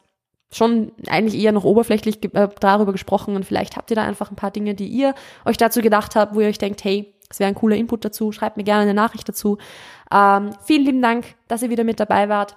schon 0.52 0.92
eigentlich 1.08 1.42
eher 1.42 1.50
noch 1.50 1.64
oberflächlich 1.64 2.22
äh, 2.32 2.48
darüber 2.60 2.92
gesprochen 2.92 3.34
und 3.34 3.44
vielleicht 3.44 3.76
habt 3.76 3.90
ihr 3.90 3.96
da 3.96 4.04
einfach 4.04 4.30
ein 4.30 4.36
paar 4.36 4.52
Dinge, 4.52 4.74
die 4.74 4.86
ihr 4.86 5.14
euch 5.44 5.56
dazu 5.56 5.80
gedacht 5.80 6.14
habt, 6.14 6.36
wo 6.36 6.40
ihr 6.40 6.48
euch 6.48 6.58
denkt, 6.58 6.84
hey, 6.84 7.12
das 7.28 7.40
wäre 7.40 7.48
ein 7.48 7.54
cooler 7.56 7.76
Input 7.76 8.04
dazu. 8.04 8.30
Schreibt 8.30 8.56
mir 8.56 8.64
gerne 8.64 8.82
eine 8.82 8.94
Nachricht 8.94 9.28
dazu. 9.28 9.58
Ähm, 10.12 10.50
vielen 10.64 10.84
lieben 10.84 11.02
Dank, 11.02 11.34
dass 11.48 11.62
ihr 11.62 11.70
wieder 11.70 11.82
mit 11.82 11.98
dabei 11.98 12.28
wart. 12.28 12.56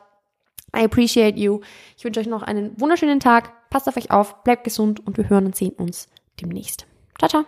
I 0.75 0.83
appreciate 0.83 1.39
you. 1.39 1.61
Ich 1.97 2.03
wünsche 2.03 2.19
euch 2.19 2.27
noch 2.27 2.43
einen 2.43 2.79
wunderschönen 2.79 3.21
Tag. 3.21 3.69
Passt 3.69 3.87
auf 3.87 3.97
euch 3.97 4.11
auf, 4.11 4.43
bleibt 4.43 4.65
gesund 4.65 5.05
und 5.07 5.17
wir 5.17 5.29
hören 5.29 5.45
und 5.45 5.55
sehen 5.55 5.73
uns 5.77 6.09
demnächst. 6.41 6.87
Ciao, 7.17 7.29
ciao. 7.29 7.45